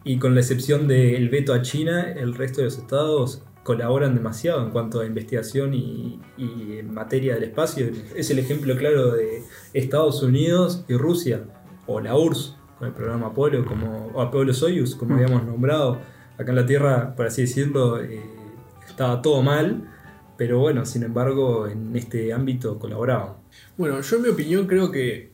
y 0.04 0.18
con 0.18 0.34
la 0.34 0.40
excepción 0.40 0.86
del 0.86 1.28
veto 1.30 1.52
a 1.52 1.62
China, 1.62 2.12
el 2.12 2.34
resto 2.34 2.58
de 2.58 2.66
los 2.66 2.78
estados 2.78 3.42
colaboran 3.62 4.14
demasiado 4.14 4.64
en 4.64 4.70
cuanto 4.70 5.00
a 5.00 5.06
investigación 5.06 5.74
y, 5.74 6.20
y 6.36 6.78
en 6.78 6.92
materia 6.92 7.34
del 7.34 7.44
espacio. 7.44 7.90
Es 8.14 8.30
el 8.30 8.38
ejemplo 8.38 8.76
claro 8.76 9.12
de 9.12 9.42
Estados 9.74 10.22
Unidos 10.22 10.84
y 10.88 10.94
Rusia, 10.94 11.42
o 11.86 12.00
la 12.00 12.16
URSS, 12.16 12.56
con 12.78 12.88
el 12.88 12.94
programa 12.94 13.28
Apolo, 13.28 13.64
como, 13.64 14.10
o 14.14 14.20
Apolo 14.20 14.54
Soyuz, 14.54 14.94
como 14.94 15.14
habíamos 15.14 15.44
nombrado. 15.44 15.98
Acá 16.38 16.50
en 16.50 16.56
la 16.56 16.66
Tierra, 16.66 17.14
por 17.14 17.26
así 17.26 17.42
decirlo, 17.42 18.02
eh, 18.02 18.22
estaba 18.88 19.20
todo 19.20 19.42
mal, 19.42 19.88
pero 20.36 20.58
bueno, 20.58 20.86
sin 20.86 21.02
embargo, 21.02 21.66
en 21.66 21.94
este 21.96 22.32
ámbito 22.32 22.78
colaboraban. 22.78 23.39
Bueno, 23.76 24.00
yo 24.00 24.16
en 24.16 24.22
mi 24.22 24.28
opinión 24.28 24.66
creo 24.66 24.90
que, 24.90 25.32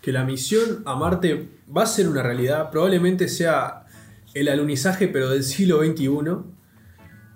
que 0.00 0.12
la 0.12 0.24
misión 0.24 0.82
a 0.84 0.96
Marte 0.96 1.48
va 1.74 1.84
a 1.84 1.86
ser 1.86 2.08
una 2.08 2.22
realidad. 2.22 2.70
Probablemente 2.70 3.28
sea 3.28 3.86
el 4.34 4.48
alunizaje, 4.48 5.08
pero 5.08 5.30
del 5.30 5.44
siglo 5.44 5.82
XXI. 5.82 6.08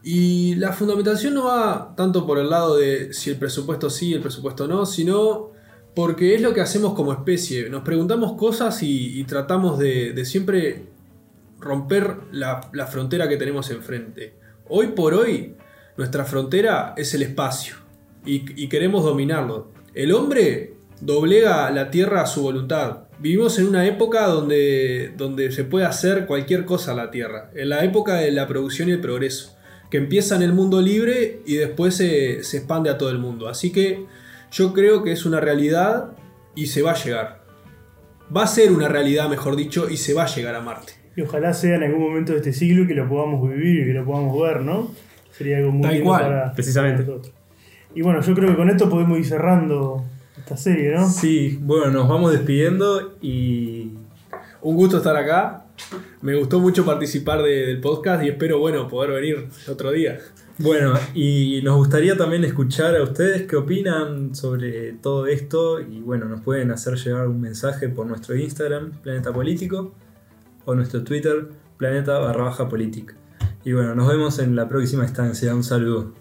Y 0.03 0.55
la 0.57 0.73
fundamentación 0.73 1.35
no 1.35 1.45
va 1.47 1.95
tanto 1.97 2.27
por 2.27 2.39
el 2.39 2.51
lado 2.51 2.77
de 2.77 3.13
si 3.13 3.31
el 3.31 3.37
presupuesto 3.37 3.91
sí, 3.91 4.15
el 4.15 4.21
presupuesto 4.21 4.69
no, 4.69 4.87
sino 4.87 5.53
porque 5.95 6.35
es 6.35 6.43
lo 6.43 6.53
que 6.55 6.61
hacemos 6.61 6.95
como 6.95 7.13
especie. 7.13 7.69
Nos 7.71 7.83
preguntamos 7.83 8.35
cosas 8.35 8.83
y, 8.83 9.25
tratamos 9.25 9.79
de, 9.79 10.25
siempre 10.25 10.87
romper 11.59 12.19
la, 12.33 12.61
frontera 12.91 13.29
que 13.29 13.37
tenemos 13.37 13.71
enfrente. 13.71 14.35
Hoy 14.69 14.89
por 14.89 15.15
hoy, 15.15 15.57
nuestra 15.97 16.25
frontera 16.25 16.95
es 16.97 17.15
el 17.15 17.23
espacio 17.23 17.77
y 18.25 18.69
queremos 18.69 19.05
dominarlo. 19.05 19.76
El 19.97 20.13
hombre 20.13 20.75
doblega 21.01 21.71
la 21.71 21.91
tierra 21.91 22.21
a 22.21 22.27
su 22.27 22.43
voluntad. 22.43 23.05
Vivimos 23.19 23.59
en 23.59 23.67
una 23.67 23.87
época 23.87 24.27
donde, 24.27 25.15
donde 25.17 25.51
se 25.53 25.65
puede 25.65 25.87
hacer 25.87 26.27
cualquier 26.27 26.67
cosa 26.67 26.93
a 26.93 26.95
la 26.95 27.11
tierra, 27.11 27.51
en 27.55 27.71
la 27.71 27.83
época 27.83 28.17
de 28.17 28.31
la 28.31 28.47
producción 28.47 28.91
y 28.91 28.93
el 28.93 29.01
progreso, 29.01 29.57
que 29.91 29.97
empieza 29.97 30.37
en 30.37 30.43
el 30.43 30.53
mundo 30.53 30.83
libre 30.83 31.41
y 31.47 31.55
después 31.55 31.97
se, 31.97 32.45
se 32.45 32.59
expande 32.59 32.91
a 32.91 32.99
todo 32.99 33.09
el 33.09 33.19
mundo. 33.19 33.49
Así 33.49 33.73
que 33.73 34.05
yo 34.53 34.75
creo 34.75 35.03
que 35.03 35.13
es 35.13 35.25
una 35.25 35.41
realidad 35.41 36.11
y 36.55 36.67
se 36.67 36.83
va 36.83 36.91
a 36.91 37.03
llegar. 37.03 37.41
Va 38.37 38.43
a 38.43 38.49
ser 38.49 38.73
una 38.73 38.89
realidad, 38.89 39.31
mejor 39.31 39.57
dicho, 39.57 39.89
y 39.89 39.97
se 39.97 40.13
va 40.13 40.25
a 40.25 40.27
llegar 40.27 40.57
a 40.57 40.61
Marte. 40.61 40.93
Y 41.17 41.23
ojalá 41.23 41.55
sea 41.55 41.77
en 41.77 41.85
algún 41.85 42.03
momento 42.03 42.33
de 42.33 42.39
este 42.41 42.53
siglo 42.53 42.83
y 42.83 42.87
que 42.87 42.95
lo 42.95 43.09
podamos 43.09 43.49
vivir 43.49 43.81
y 43.81 43.87
que 43.87 43.95
lo 43.95 44.05
podamos 44.05 44.39
ver, 44.43 44.61
¿no? 44.61 44.93
Sería 45.31 45.57
algo 45.57 45.73
muy 45.73 45.83
Tal 45.85 45.93
lindo 45.93 46.07
cual, 46.07 46.23
para, 46.23 46.53
precisamente. 46.53 47.03
para 47.03 47.17
nosotros. 47.17 47.46
Y 47.97 48.03
bueno, 48.03 48.21
yo 48.21 48.35
creo 48.35 48.51
que 48.51 48.57
con 48.57 48.69
esto 48.71 48.89
podemos 48.89 49.19
ir 49.19 49.25
cerrando 49.27 50.05
esta 50.39 50.57
serie, 50.57 50.93
¿no? 50.95 51.09
Sí, 51.09 51.59
bueno, 51.63 51.91
nos 51.91 52.09
vamos 52.09 52.31
despidiendo 52.33 53.17
y 53.21 53.93
Un 54.63 54.75
gusto 54.77 54.97
estar 54.97 55.17
acá. 55.17 55.67
Me 56.23 56.35
gustó 56.35 56.59
mucho 56.59 56.85
participar 56.85 57.43
de- 57.43 57.67
del 57.67 57.81
podcast 57.81 58.25
y 58.25 58.29
espero, 58.29 58.59
bueno, 58.59 58.89
poder 58.89 59.13
venir 59.13 59.49
otro 59.69 59.93
día. 59.93 60.19
Bueno, 60.59 60.95
y 61.15 61.61
nos 61.63 61.77
gustaría 61.77 62.17
también 62.17 62.43
escuchar 62.45 62.97
a 62.97 63.03
ustedes 63.03 63.43
qué 63.47 63.57
opinan 63.57 64.35
sobre 64.35 64.93
todo 64.95 65.27
esto 65.27 65.81
y 65.81 66.01
bueno, 66.01 66.25
nos 66.27 66.41
pueden 66.41 66.71
hacer 66.73 66.95
llegar 66.97 67.29
un 67.29 67.41
mensaje 67.41 67.89
por 67.89 68.07
nuestro 68.07 68.35
Instagram, 68.35 68.91
Planeta 69.03 69.33
Político, 69.33 69.95
o 70.65 70.75
nuestro 70.75 71.05
Twitter, 71.05 71.49
Planeta 71.77 72.19
barra 72.19 72.45
baja 72.45 72.69
política. 72.69 73.15
Y 73.65 73.73
bueno, 73.73 73.95
nos 73.95 74.09
vemos 74.09 74.39
en 74.41 74.57
la 74.57 74.69
próxima 74.69 75.05
estancia. 75.05 75.55
Un 75.55 75.63
saludo. 75.65 76.13